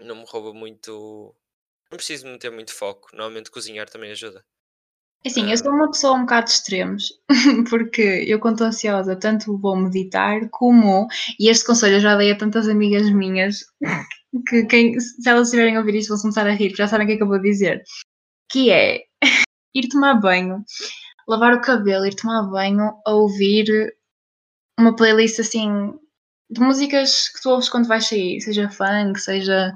não 0.00 0.16
me 0.16 0.24
rouba 0.26 0.54
muito. 0.54 1.36
Não 1.90 1.96
preciso 1.98 2.26
meter 2.28 2.50
muito 2.52 2.74
foco. 2.74 3.08
Normalmente 3.14 3.50
cozinhar 3.50 3.88
também 3.90 4.12
ajuda. 4.12 4.46
Assim, 5.26 5.50
eu 5.50 5.58
sou 5.58 5.72
uma 5.72 5.90
pessoa 5.90 6.14
um 6.14 6.20
bocado 6.20 6.46
de 6.46 6.52
extremos, 6.52 7.12
porque 7.68 8.24
eu 8.28 8.38
quando 8.38 8.54
estou 8.54 8.68
ansiosa 8.68 9.16
tanto 9.16 9.58
vou 9.58 9.74
meditar 9.74 10.48
como, 10.50 11.08
e 11.40 11.48
este 11.48 11.66
conselho 11.66 11.96
eu 11.96 12.00
já 12.00 12.16
dei 12.16 12.30
a 12.30 12.38
tantas 12.38 12.68
amigas 12.68 13.10
minhas, 13.10 13.64
que 14.48 14.64
quem, 14.66 14.98
se 15.00 15.28
elas 15.28 15.48
estiverem 15.48 15.74
a 15.74 15.80
ouvir 15.80 15.96
isto 15.96 16.10
vão 16.10 16.20
começar 16.22 16.46
a 16.46 16.52
rir, 16.52 16.72
já 16.76 16.86
sabem 16.86 17.06
o 17.06 17.08
que 17.08 17.14
é 17.14 17.16
que 17.16 17.22
eu 17.24 17.26
vou 17.26 17.42
dizer, 17.42 17.82
que 18.48 18.70
é 18.70 19.00
ir 19.74 19.88
tomar 19.88 20.14
banho, 20.20 20.64
lavar 21.26 21.54
o 21.54 21.60
cabelo, 21.60 22.06
ir 22.06 22.14
tomar 22.14 22.48
banho, 22.48 22.92
a 23.04 23.10
ouvir 23.10 23.66
uma 24.78 24.94
playlist 24.94 25.40
assim, 25.40 25.92
de 26.48 26.60
músicas 26.60 27.30
que 27.30 27.42
tu 27.42 27.50
ouves 27.50 27.68
quando 27.68 27.88
vais 27.88 28.06
sair, 28.06 28.40
seja 28.40 28.70
funk, 28.70 29.20
seja 29.20 29.74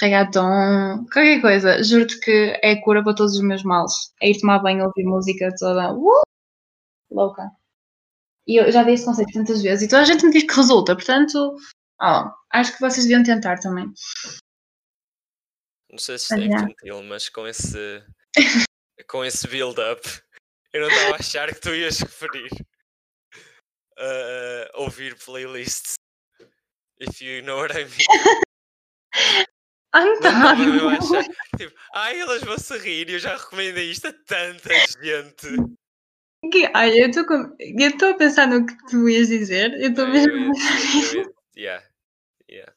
reggaeton, 0.00 1.06
qualquer 1.12 1.40
coisa. 1.40 1.82
Juro-te 1.82 2.18
que 2.20 2.58
é 2.62 2.72
a 2.72 2.82
cura 2.82 3.02
para 3.02 3.14
todos 3.14 3.34
os 3.34 3.42
meus 3.42 3.62
males. 3.62 3.92
É 4.22 4.30
ir 4.30 4.40
tomar 4.40 4.60
banho, 4.60 4.84
ouvir 4.84 5.04
música 5.04 5.50
toda 5.58 5.92
uh, 5.92 6.22
louca. 7.10 7.50
E 8.46 8.56
eu 8.56 8.70
já 8.72 8.82
dei 8.82 8.94
esse 8.94 9.04
conceito 9.04 9.32
tantas 9.32 9.62
vezes 9.62 9.84
e 9.84 9.88
toda 9.88 10.02
a 10.02 10.04
gente 10.04 10.24
me 10.24 10.32
diz 10.32 10.44
que 10.44 10.54
resulta, 10.54 10.94
portanto, 10.96 11.56
ó, 12.00 12.32
acho 12.50 12.72
que 12.72 12.80
vocês 12.80 13.06
deviam 13.06 13.22
tentar 13.22 13.58
também. 13.60 13.86
Não 15.90 15.98
sei 15.98 16.18
se 16.18 16.34
é 16.34 16.46
infantil, 16.46 17.02
mas 17.04 17.28
com 17.28 17.46
esse, 17.46 18.02
com 19.08 19.24
esse 19.24 19.46
build-up, 19.46 20.02
eu 20.72 20.82
não 20.82 20.88
estava 20.88 21.16
a 21.16 21.18
achar 21.18 21.48
que 21.52 21.60
tu 21.60 21.74
ias 21.74 22.00
referir 22.00 22.50
a 23.98 24.80
ouvir 24.80 25.16
playlists. 25.18 25.94
If 26.98 27.20
you 27.22 27.42
know 27.42 27.58
what 27.58 27.72
I 27.72 27.84
mean. 27.84 28.40
Ah, 29.92 30.04
Não 30.04 30.12
estava 30.14 30.54
mesmo 30.56 30.88
a 30.88 30.94
então. 30.94 31.18
achar. 31.18 31.32
Tipo, 31.58 31.74
ai, 31.94 32.20
elas 32.20 32.42
vão 32.42 32.56
se 32.58 32.78
rir 32.78 33.10
e 33.10 33.14
eu 33.14 33.18
já 33.18 33.36
recomendei 33.36 33.90
isto 33.90 34.06
a 34.08 34.12
tanta 34.12 34.70
gente. 35.02 35.48
Que- 36.52 36.70
Ai, 36.72 36.98
eu 36.98 37.08
estou 37.08 37.26
com- 37.26 37.54
eu 37.58 37.90
estou 37.90 38.10
a 38.10 38.14
pensar 38.14 38.46
no 38.46 38.64
que 38.64 38.74
tu 38.86 39.08
ias 39.08 39.28
dizer. 39.28 39.72
Eu 39.80 39.90
estou 39.90 40.06
eu 40.06 40.12
mesmo. 40.12 40.52
ia 40.54 41.20
eu 41.20 41.34
yeah, 41.56 41.84
yeah. 42.50 42.72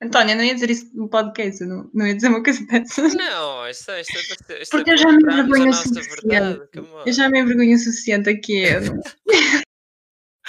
Antónia, 0.00 0.36
não 0.36 0.44
ia 0.44 0.54
dizer 0.54 0.70
isso 0.70 0.90
no 0.94 1.08
podcast, 1.08 1.60
eu 1.60 1.68
não, 1.68 1.90
não 1.92 2.06
ia 2.06 2.14
dizer 2.14 2.28
uma 2.28 2.42
coisa 2.44 2.64
dessas. 2.66 3.14
Não, 3.14 3.68
isto, 3.68 3.90
é- 3.90 4.00
isto, 4.02 4.52
é 4.52 4.62
isto 4.62 4.70
Porque 4.70 4.90
é 4.90 4.94
eu 4.94 4.98
já 4.98 5.10
me 5.10 5.22
envergonho 5.22 5.70
o 5.70 5.72
suficiente. 5.72 6.22
verdade. 6.22 6.68
Eu 7.06 7.12
já 7.12 7.28
me 7.30 7.40
envergonho 7.40 7.74
o 7.74 7.78
suficiente 7.78 8.30
aqui. 8.30 8.62
eu 8.62 8.80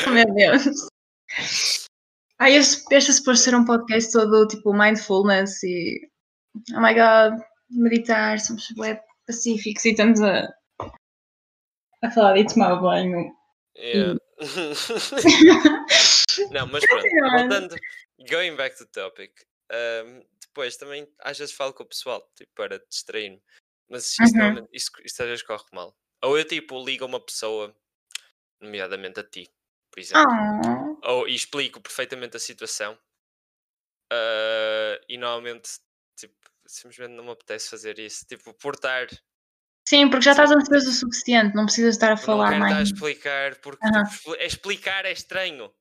Oh, 0.05 0.09
meu 0.11 0.25
Deus. 0.35 0.65
Ai, 2.37 2.55
este, 2.55 2.83
este 2.95 3.09
é 3.09 3.13
suposto 3.13 3.43
ser 3.45 3.55
um 3.55 3.65
podcast 3.65 4.11
todo 4.11 4.47
tipo 4.47 4.71
mindfulness 4.73 5.63
e. 5.63 6.08
Oh 6.75 6.81
my 6.81 6.93
god, 6.93 7.39
meditar, 7.69 8.39
somos 8.39 8.69
web 8.77 8.99
pacíficos 9.27 9.85
e 9.85 9.91
estamos 9.91 10.21
a. 10.21 10.51
a 12.03 12.11
falar 12.11 12.33
de 12.33 12.47
tomar 12.47 12.75
banho. 12.81 13.31
Yeah. 13.77 14.19
Não, 16.51 16.67
mas 16.67 16.85
pronto, 16.85 17.07
voltando, 17.31 17.75
going 18.29 18.55
back 18.55 18.77
to 18.77 18.85
topic, 18.85 19.31
ahm, 19.71 20.21
depois 20.41 20.77
também 20.77 21.07
às 21.19 21.37
vezes 21.37 21.53
falo 21.53 21.73
com 21.73 21.83
o 21.83 21.87
pessoal, 21.87 22.21
tipo, 22.35 22.51
para 22.55 22.79
distrair-me, 22.89 23.41
mas 23.89 24.17
isso, 24.19 24.37
Uhum. 24.37 24.67
isso, 24.73 24.91
isso 25.03 25.21
às 25.21 25.27
vezes 25.29 25.43
corre 25.43 25.65
mal. 25.73 25.95
Ou 26.23 26.37
eu 26.37 26.45
tipo 26.45 26.83
ligo 26.83 27.03
a 27.03 27.07
uma 27.07 27.19
pessoa, 27.23 27.75
nomeadamente 28.61 29.19
a 29.19 29.23
ti, 29.23 29.49
por 29.91 29.99
exemplo, 29.99 30.25
Oh, 31.05 31.11
ou, 31.11 31.27
e 31.27 31.35
explico 31.35 31.79
perfeitamente 31.81 32.37
a 32.37 32.39
situação. 32.39 32.97
Ah, 34.11 34.99
e 35.07 35.17
normalmente, 35.17 35.69
tipo, 36.19 36.35
simplesmente 36.65 37.15
não 37.15 37.23
me 37.23 37.31
apetece 37.31 37.69
fazer 37.69 37.97
isso. 37.99 38.25
Tipo, 38.25 38.53
portar. 38.53 39.07
Sim, 39.87 40.09
porque 40.09 40.25
já 40.25 40.31
estás 40.31 40.51
ansioso 40.51 40.89
o 40.89 40.93
suficiente, 40.93 41.55
não 41.55 41.65
precisas 41.65 41.95
estar 41.95 42.11
a 42.11 42.15
Não 42.15 42.23
falar 42.23 42.53
a 42.53 42.59
mais. 42.59 42.89
explicar, 42.89 43.55
porque 43.55 43.85
Aham. 43.85 44.03
tipo, 44.03 44.15
expli- 44.35 44.45
explicar 44.45 45.05
é 45.05 45.11
estranho. 45.11 45.73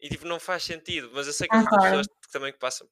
E 0.00 0.08
tipo, 0.08 0.26
não 0.26 0.38
faz 0.38 0.62
sentido. 0.62 1.10
Mas 1.12 1.26
eu 1.26 1.32
sei 1.32 1.48
que 1.48 1.58
Concordo. 1.58 1.84
pessoas 1.84 2.06
que 2.06 2.30
também 2.30 2.52
que 2.52 2.58
passam. 2.58 2.88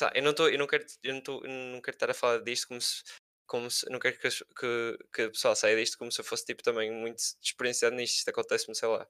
Lá, 0.00 0.10
eu 0.14 0.22
não 0.22 0.30
estou, 0.30 0.48
eu 0.48 0.58
não 0.58 0.66
quero, 0.66 0.84
eu 1.02 1.14
não, 1.14 1.20
tô, 1.20 1.44
eu 1.44 1.48
não 1.50 1.80
quero 1.80 1.94
estar 1.94 2.10
a 2.10 2.14
falar 2.14 2.38
disto 2.42 2.66
como 2.66 2.80
se, 2.80 3.04
como 3.46 3.70
se 3.70 3.88
não 3.90 4.00
quero 4.00 4.18
que, 4.18 4.28
que, 4.30 4.98
que 5.12 5.24
o 5.26 5.30
pessoal 5.30 5.54
saia 5.54 5.76
disto 5.76 5.98
como 5.98 6.10
se 6.10 6.18
eu 6.20 6.24
fosse 6.24 6.46
tipo 6.46 6.62
também 6.62 6.90
muito 6.90 7.22
experienciado 7.40 7.94
nisto. 7.94 8.16
Isto 8.16 8.30
acontece-me, 8.30 8.74
sei 8.74 8.88
lá. 8.88 9.06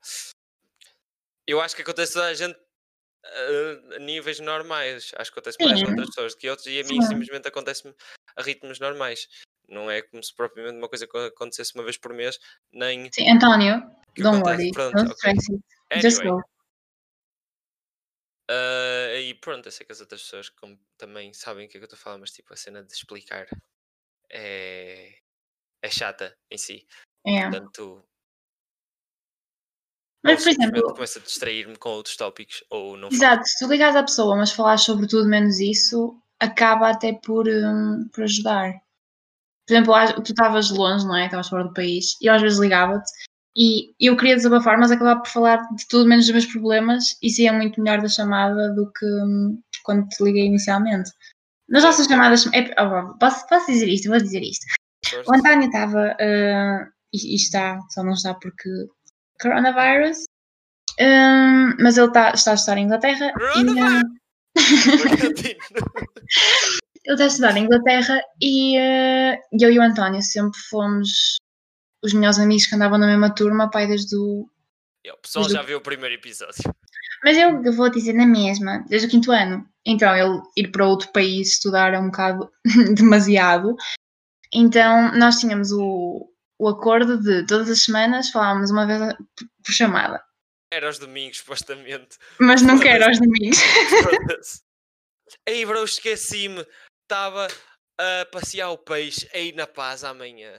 Eu 1.47 1.61
acho 1.61 1.75
que 1.75 1.83
acontece 1.83 2.13
a 2.13 2.15
toda 2.15 2.27
a 2.27 2.35
gente 2.35 2.59
a 3.95 3.99
níveis 3.99 4.41
normais. 4.41 5.13
Acho 5.17 5.33
que 5.33 5.39
acontece 5.39 5.59
mais 5.61 5.73
a 5.73 5.77
Sim. 5.77 5.91
outras 5.91 6.09
pessoas 6.09 6.35
do 6.35 6.39
que 6.39 6.51
outros 6.51 6.67
e 6.67 6.81
a 6.81 6.85
mim 6.85 7.01
Sim. 7.01 7.09
simplesmente 7.09 7.49
acontece-me 7.49 7.95
a 8.37 8.43
ritmos 8.43 8.81
normais. 8.81 9.29
Não 9.69 9.91
é 9.91 10.03
como 10.03 10.23
se 10.23 10.35
propriamente 10.35 10.77
uma 10.77 10.89
coisa 10.89 11.07
acontecesse 11.27 11.75
uma 11.75 11.85
vez 11.85 11.97
por 11.97 12.13
mês, 12.13 12.39
nem 12.73 13.09
Sim, 13.13 13.31
António, 13.31 13.81
don't 14.19 14.39
acontece. 14.39 14.51
worry, 14.51 14.73
Pronto, 14.73 14.97
don't 14.97 15.11
ok. 15.11 15.17
stress 15.17 15.53
it. 15.53 15.63
Just 16.01 16.19
Anyway, 16.19 16.43
go. 16.43 16.43
ah, 18.51 19.15
e 19.15 19.35
pronto, 19.35 19.67
eu 19.67 19.73
sei 19.73 19.87
que 19.87 19.93
as 19.93 20.01
outras 20.01 20.23
pessoas 20.23 20.49
como 20.51 20.79
também 20.99 21.33
sabem 21.33 21.67
o 21.67 21.69
que 21.69 21.77
é 21.77 21.81
que 21.81 21.85
eu 21.85 21.87
estou 21.87 21.97
a 21.99 22.01
falar, 22.01 22.19
mas 22.19 22.33
tipo, 22.33 22.53
a 22.53 22.57
cena 22.57 22.83
de 22.83 22.93
explicar 22.93 23.47
é, 24.31 25.19
é 25.83 25.91
chata 25.91 26.37
em 26.51 26.59
si. 26.59 26.87
É. 27.27 27.43
Portanto, 27.43 28.05
Mas, 30.25 30.43
por 30.43 30.51
exemplo, 30.51 30.95
começo 30.95 31.19
a 31.19 31.23
distrair-me 31.23 31.77
com 31.77 31.89
outros 31.91 32.17
tópicos, 32.17 32.63
ou 32.71 32.97
não 32.97 33.09
falo. 33.11 33.15
exato, 33.15 33.45
se 33.47 33.59
tu 33.65 33.71
ligares 33.71 33.97
à 33.97 34.03
pessoa, 34.03 34.37
mas 34.37 34.53
falares 34.53 34.83
sobre 34.83 35.07
tudo 35.07 35.29
menos 35.29 35.59
isso, 35.59 36.17
acaba 36.39 36.91
até 36.91 37.13
por, 37.13 37.49
hum, 37.49 38.09
por 38.13 38.25
ajudar. 38.25 38.73
Por 39.67 39.75
exemplo, 39.75 39.95
tu 40.23 40.33
estavas 40.33 40.71
longe, 40.71 41.05
não 41.07 41.17
é? 41.17 41.25
Estavas 41.25 41.49
fora 41.49 41.65
do 41.65 41.73
país, 41.75 42.17
e 42.21 42.27
eu 42.27 42.35
às 42.35 42.43
vezes 42.43 42.59
ligava-te 42.59 43.11
e 43.57 43.95
eu 44.01 44.17
queria 44.17 44.35
desabafar, 44.37 44.79
mas 44.79 44.91
acabava 44.91 45.21
por 45.21 45.29
falar 45.29 45.57
de 45.77 45.87
tudo 45.89 46.09
menos 46.09 46.25
dos 46.25 46.33
meus 46.33 46.47
problemas 46.47 47.17
e 47.23 47.29
saía 47.31 47.53
muito 47.53 47.81
melhor 47.83 48.01
da 48.01 48.09
chamada 48.09 48.73
do 48.75 48.91
que 48.93 49.05
hum, 49.05 49.61
quando 49.85 50.09
te 50.09 50.23
liguei 50.25 50.47
inicialmente. 50.47 51.11
Nas 51.69 51.83
É. 51.83 51.87
nossas 51.87 52.07
chamadas, 52.07 52.47
é- 52.53 52.75
oh, 52.83 53.19
posso, 53.19 53.47
posso 53.49 53.67
dizer 53.67 53.89
isto? 53.89 54.09
Vou 54.09 54.19
dizer 54.19 54.41
isto. 54.43 54.65
O 55.27 55.35
António 55.35 55.67
estava, 55.67 56.17
ah, 56.19 56.89
e, 57.13 57.33
e 57.33 57.37
está, 57.37 57.79
só 57.91 58.03
não 58.03 58.13
está 58.15 58.35
porque 58.35 58.69
coronavirus, 59.43 60.25
Hum, 61.01 61.75
mas 61.81 61.97
ele 61.97 62.11
tá, 62.13 62.33
está 62.33 62.53
a 62.53 62.55
estudar 62.55 62.79
em 62.79 62.85
Inglaterra 62.85 63.27
e, 63.29 63.33
Coronavirus! 63.33 64.03
Continua. 65.21 65.63
ele 67.05 67.15
está 67.15 67.25
a 67.25 67.27
estudar 67.27 67.57
em 67.57 67.65
Inglaterra 67.65 68.23
e 68.41 68.79
ah, 68.79 69.39
eu 69.59 69.73
e 69.73 69.79
o 69.79 69.83
António 69.83 70.23
sempre 70.23 70.59
fomos 70.69 71.37
os 72.03 72.13
melhores 72.13 72.39
amigos 72.39 72.67
que 72.67 72.75
andavam 72.75 72.99
na 72.99 73.07
mesma 73.07 73.35
turma, 73.35 73.71
pai, 73.71 73.87
desde 73.87 74.17
o. 74.17 74.49
E 75.05 75.11
o 75.11 75.17
pessoal 75.17 75.49
já 75.49 75.63
viu 75.63 75.79
o 75.79 75.83
primeiro 75.83 76.15
episódio. 76.15 76.63
Mas 77.25 77.37
eu 77.37 77.73
vou 77.73 77.89
dizer 77.89 78.13
na 78.13 78.27
mesma, 78.27 78.85
desde 78.89 79.07
o 79.07 79.11
quinto 79.11 79.33
ano. 79.33 79.67
Então, 79.85 80.15
ele 80.15 80.41
ir 80.57 80.71
para 80.71 80.87
outro 80.87 81.11
país 81.13 81.53
estudar 81.53 81.95
é 81.95 81.99
um 81.99 82.07
bocado 82.07 82.51
demasiado. 82.95 83.77
Então, 84.53 85.13
nós 85.17 85.39
tínhamos 85.39 85.73
o, 85.73 86.29
o 86.63 86.69
acordo 86.69 87.19
de 87.21 87.45
todas 87.47 87.69
as 87.69 87.83
semanas 87.83 88.31
falávamos 88.31 88.71
uma 88.71 88.87
vez 88.87 89.01
por 89.65 89.73
chamada. 89.73 90.23
Era 90.73 90.87
aos 90.87 90.99
domingos, 90.99 91.39
supostamente. 91.39 92.17
Mas 92.39 92.63
nunca 92.63 92.89
era 92.89 93.07
aos 93.09 93.19
domingos. 93.19 93.59
Ei, 95.47 95.65
bro, 95.67 95.85
esqueci-me. 95.85 96.65
Estava 97.03 97.49
a 97.99 98.27
passear 98.31 98.71
o 98.71 98.79
peixe 98.79 99.29
aí 99.35 99.53
na 99.53 99.67
paz 99.67 100.05
amanhã. 100.05 100.53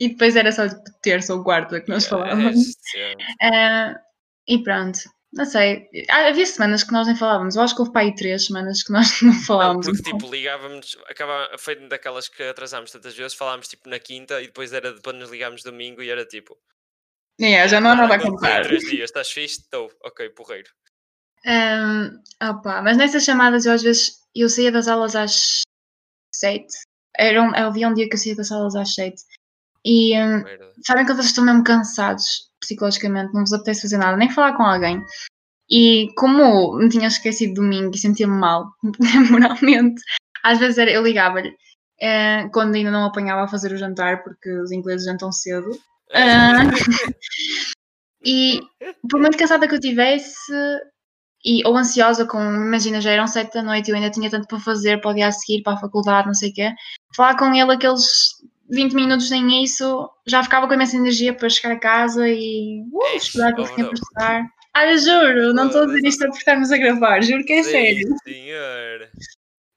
E 0.00 0.08
depois 0.08 0.34
era 0.36 0.50
só 0.50 0.62
terça 1.02 1.34
ou 1.34 1.44
quarta 1.44 1.80
que 1.80 1.88
nós 1.90 2.06
É, 2.06 2.08
falávamos. 2.08 2.74
sempre. 2.80 3.24
Ah, 3.42 3.94
e 4.48 4.62
pronto, 4.62 4.98
não 5.32 5.44
sei. 5.44 5.88
Ah, 6.10 6.28
Havia 6.28 6.46
semanas 6.46 6.82
que 6.82 6.92
nós 6.92 7.06
nem 7.06 7.16
falávamos. 7.16 7.54
Eu 7.56 7.62
acho 7.62 7.74
que 7.74 7.80
houve 7.80 7.92
para 7.92 8.02
aí 8.02 8.14
três 8.14 8.46
semanas 8.46 8.82
que 8.82 8.92
nós 8.92 9.20
não 9.22 9.32
Não, 9.34 9.40
falávamos. 9.42 9.86
porque 9.86 10.00
então. 10.00 10.18
tipo, 10.18 10.30
ligávamos, 10.30 10.96
acaba, 11.08 11.50
foi 11.58 11.76
daquelas 11.88 12.28
que 12.28 12.42
atrasámos 12.42 12.90
tantas 12.90 13.14
vezes, 13.14 13.34
falámos 13.36 13.68
tipo 13.68 13.88
na 13.88 13.98
quinta 13.98 14.40
e 14.40 14.46
depois 14.46 14.72
era 14.72 14.92
depois 14.92 15.16
nos 15.16 15.30
ligámos 15.30 15.62
domingo 15.62 16.02
e 16.02 16.10
era 16.10 16.24
tipo. 16.24 16.56
É, 17.40 17.68
já 17.68 17.80
não 17.80 17.90
há 17.90 17.94
nada 17.94 18.14
a 18.14 18.16
"Ah, 18.16 18.20
contar. 18.20 18.62
três 18.62 18.82
dias, 18.82 19.04
estás 19.10 19.30
fixe? 19.30 19.60
Estou, 19.60 19.90
ok, 20.04 20.28
porreiro. 20.30 20.70
Ahm, 21.46 22.20
opá, 22.42 22.82
mas 22.82 22.96
nessas 22.96 23.22
chamadas 23.24 23.64
eu 23.64 23.72
às 23.72 23.82
vezes 23.82 24.18
eu 24.34 24.48
saía 24.48 24.72
das 24.72 24.88
aulas 24.88 25.14
às 25.14 25.60
sete. 26.34 26.74
Era 27.16 27.40
um, 27.42 27.54
havia 27.54 27.88
um 27.88 27.94
dia 27.94 28.08
que 28.08 28.14
eu 28.14 28.18
saía 28.18 28.34
das 28.36 28.50
aulas 28.50 28.74
às 28.74 28.92
sete. 28.94 29.22
E 29.84 30.16
Merda. 30.18 30.72
sabem 30.84 31.04
quando 31.06 31.16
vocês 31.18 31.28
estão 31.28 31.44
mesmo 31.44 31.62
cansados 31.62 32.47
psicologicamente, 32.60 33.32
não 33.34 33.42
vos 33.42 33.52
apetece 33.52 33.82
fazer 33.82 33.98
nada, 33.98 34.16
nem 34.16 34.30
falar 34.30 34.56
com 34.56 34.62
alguém. 34.62 35.02
E 35.70 36.08
como 36.16 36.76
me 36.78 36.88
tinha 36.88 37.08
esquecido 37.08 37.54
domingo 37.54 37.94
e 37.94 37.98
sentia-me 37.98 38.34
mal, 38.34 38.66
moralmente, 39.30 40.00
às 40.42 40.58
vezes 40.58 40.78
era, 40.78 40.90
eu 40.90 41.02
ligava-lhe 41.02 41.54
eh, 42.00 42.48
quando 42.52 42.74
ainda 42.74 42.90
não 42.90 43.04
apanhava 43.04 43.44
a 43.44 43.48
fazer 43.48 43.72
o 43.72 43.76
jantar, 43.76 44.22
porque 44.22 44.50
os 44.60 44.72
ingleses 44.72 45.06
jantam 45.06 45.32
cedo. 45.32 45.70
Ah. 46.12 46.54
E 48.24 48.60
por 49.08 49.20
muito 49.20 49.38
cansada 49.38 49.68
que 49.68 49.76
eu 49.76 49.80
tivesse, 49.80 50.34
e, 51.44 51.64
ou 51.66 51.76
ansiosa, 51.76 52.26
com, 52.26 52.38
imagina, 52.38 53.00
já 53.00 53.12
eram 53.12 53.26
sete 53.26 53.54
da 53.54 53.62
noite 53.62 53.88
e 53.88 53.90
eu 53.92 53.96
ainda 53.96 54.10
tinha 54.10 54.28
tanto 54.28 54.48
para 54.48 54.58
fazer 54.58 55.00
para 55.00 55.10
o 55.10 55.14
dia 55.14 55.28
a 55.28 55.32
seguir, 55.32 55.62
para 55.62 55.74
a 55.74 55.80
faculdade, 55.80 56.26
não 56.26 56.34
sei 56.34 56.50
o 56.50 56.52
quê, 56.52 56.74
falar 57.14 57.36
com 57.38 57.54
ele 57.54 57.72
aqueles 57.72 58.04
20 58.70 58.94
minutos 58.94 59.30
nem 59.30 59.64
isso, 59.64 60.10
já 60.26 60.42
ficava 60.42 60.66
com 60.68 60.74
imensa 60.74 60.96
energia 60.96 61.34
para 61.34 61.48
chegar 61.48 61.74
a 61.74 61.80
casa 61.80 62.28
e 62.28 62.82
uh, 62.92 63.02
Ei, 63.06 63.16
estudar 63.16 63.48
aquilo 63.48 63.66
que 63.66 63.74
tinha 63.74 63.86
para 63.86 63.94
estudar. 63.94 64.50
Ah, 64.74 64.86
eu 64.86 64.98
juro, 64.98 65.54
não 65.54 65.66
estou 65.66 65.82
a 65.82 65.86
dizer 65.86 66.06
isto 66.06 66.26
por 66.26 66.36
estarmos 66.36 66.70
a 66.70 66.76
gravar, 66.76 67.22
juro 67.22 67.44
que 67.44 67.54
é 67.54 67.62
sério. 67.62 68.08
Sim, 68.08 68.32
senhor. 68.32 69.10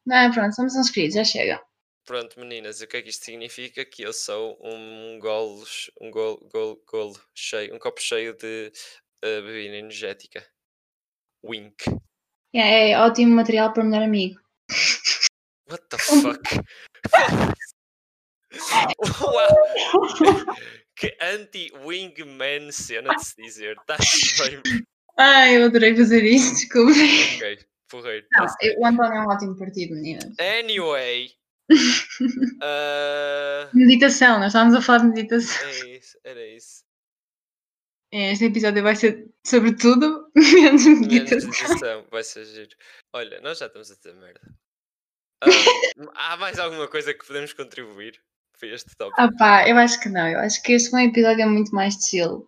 Não, 0.05 0.31
pronto, 0.31 0.55
somos 0.55 0.75
uns 0.75 0.89
queridos, 0.89 1.15
já 1.15 1.23
chega. 1.23 1.61
Pronto, 2.05 2.39
meninas, 2.39 2.81
o 2.81 2.87
que 2.87 2.97
é 2.97 3.01
que 3.01 3.09
isto 3.09 3.25
significa? 3.25 3.85
Que 3.85 4.03
eu 4.03 4.11
sou 4.11 4.59
um 4.61 5.19
golo, 5.19 5.63
um 6.01 6.11
golo, 6.11 6.49
golo, 6.51 6.83
golo 6.85 7.21
cheio, 7.33 7.73
um 7.75 7.79
copo 7.79 8.01
cheio 8.01 8.35
de 8.35 8.71
eh, 9.23 9.41
bebida 9.41 9.75
energética. 9.75 10.43
Wink. 11.43 11.85
É, 12.53 12.91
é 12.91 12.99
ótimo 12.99 13.35
material 13.35 13.71
para 13.71 13.83
melhor 13.83 14.03
amigo. 14.03 14.39
What 15.69 15.85
the 15.89 15.97
fuck? 16.01 16.41
Uau! 19.21 20.55
Que 20.93 21.17
anti-wingman 21.19 22.71
cena 22.71 23.15
de 23.15 23.25
se 23.25 23.41
dizer. 23.41 23.75
Está-se 23.79 24.49
bem. 24.49 24.61
Ai, 25.17 25.57
eu 25.57 25.65
adorei 25.65 25.95
fazer 25.95 26.23
isso, 26.23 26.53
desculpe. 26.53 26.91
Ok, 27.37 27.59
porreiro. 27.89 28.27
Não, 28.33 28.41
tá-se 28.41 28.57
bem. 28.59 28.77
o 28.77 28.85
António 28.85 29.13
é 29.13 29.21
um 29.21 29.27
ótimo 29.29 29.57
partido, 29.57 29.95
meninas. 29.95 30.35
Anyway. 30.39 31.31
ah, 32.61 33.69
Meditação, 33.73 34.37
nós 34.37 34.47
estávamos 34.47 34.75
a 34.75 34.81
falar 34.81 34.99
de 34.99 35.05
meditação. 35.05 35.67
é 35.69 35.97
isso, 35.97 36.19
era 36.23 36.47
isso. 36.47 36.83
Este 38.11 38.45
episódio 38.45 38.83
vai 38.83 38.95
ser 38.95 39.27
sobre 39.47 39.73
tudo, 39.75 40.29
menos 40.35 40.85
Menos 40.85 41.07
meditação. 41.07 41.49
meditação, 41.49 42.07
vai 42.11 42.23
ser 42.23 42.45
giro. 42.45 42.75
Olha, 43.13 43.39
nós 43.41 43.57
já 43.57 43.67
estamos 43.67 43.89
a 43.89 43.95
ter 43.95 44.13
merda. 44.13 44.41
Ah, 45.41 46.33
há 46.33 46.37
mais 46.37 46.59
alguma 46.59 46.87
coisa 46.87 47.13
que 47.13 47.25
podemos 47.25 47.53
contribuir 47.53 48.21
para 48.61 48.69
este 48.75 48.95
tópico? 48.95 49.19
Ah 49.19 49.29
pá, 49.37 49.67
eu 49.67 49.75
acho 49.77 49.99
que 49.99 50.07
não. 50.09 50.27
Eu 50.27 50.39
acho 50.39 50.61
que 50.61 50.73
este 50.73 50.89
foi 50.91 51.01
um 51.01 51.09
episódio 51.09 51.49
muito 51.49 51.73
mais 51.73 51.95
chill. 51.95 52.47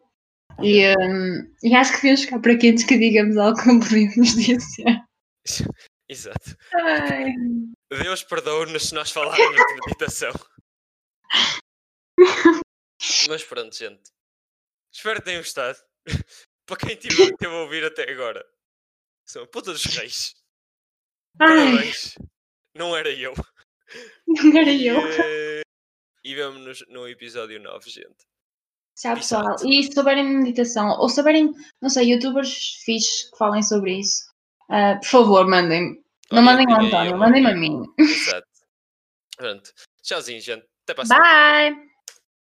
E, 0.61 0.87
hum, 0.95 1.51
e 1.63 1.73
acho 1.75 1.91
que 1.91 1.97
devíamos 1.97 2.21
ficar 2.21 2.39
por 2.39 2.51
aqui 2.51 2.69
antes 2.69 2.83
que 2.83 2.97
digamos 2.97 3.35
algo 3.37 3.57
não 3.65 3.79
podemos 3.79 4.35
dizer. 4.35 4.57
Exato. 6.07 6.55
Ai. 6.75 7.33
Deus 7.91 8.23
perdoa-nos 8.23 8.89
se 8.89 8.93
nós 8.95 9.09
falarmos 9.11 9.55
de 9.55 9.73
meditação. 9.85 10.31
Mas 13.27 13.43
pronto, 13.43 13.75
gente. 13.75 14.11
Espero 14.93 15.19
que 15.19 15.25
tenham 15.25 15.41
gostado. 15.41 15.77
Para 16.67 16.77
quem 16.77 16.95
teve, 16.95 17.35
teve 17.35 17.53
a 17.53 17.57
ouvir 17.57 17.83
até 17.83 18.09
agora. 18.09 18.45
São 19.27 19.43
a 19.43 19.47
puta 19.47 19.71
dos 19.73 19.83
reis. 19.85 20.35
Ai, 21.39 21.47
Parabéns. 21.47 22.15
Não 22.75 22.95
era 22.95 23.09
eu. 23.09 23.33
não 24.27 24.57
era 24.57 24.71
eu. 24.73 24.97
eh, 24.99 25.61
E 26.23 26.35
vemo-nos 26.35 26.85
no 26.89 27.07
episódio 27.07 27.59
9, 27.61 27.89
gente. 27.89 28.25
Tchau, 28.95 29.15
pessoal. 29.15 29.55
E 29.65 29.83
se 29.83 29.93
souberem 29.93 30.25
de 30.25 30.35
meditação, 30.35 30.97
ou 30.99 31.09
souberem, 31.09 31.51
não 31.81 31.89
sei, 31.89 32.11
youtubers 32.11 32.81
fixes 32.85 33.29
que 33.29 33.37
falem 33.37 33.63
sobre 33.63 33.99
isso, 33.99 34.23
ah, 34.69 34.97
por 35.01 35.07
favor, 35.07 35.47
mandem-me. 35.47 36.01
Não 36.31 36.41
mandem 36.41 36.65
ao 36.71 36.81
António, 36.81 37.17
mandem-me 37.17 37.49
a 37.49 37.55
mim. 37.55 37.83
Exato. 37.99 38.47
Pronto. 39.37 39.71
Tchauzinho, 40.01 40.41
gente. 40.41 40.65
Até 40.83 40.93
para 40.93 41.03
a. 41.03 41.69
Bye! 41.71 41.92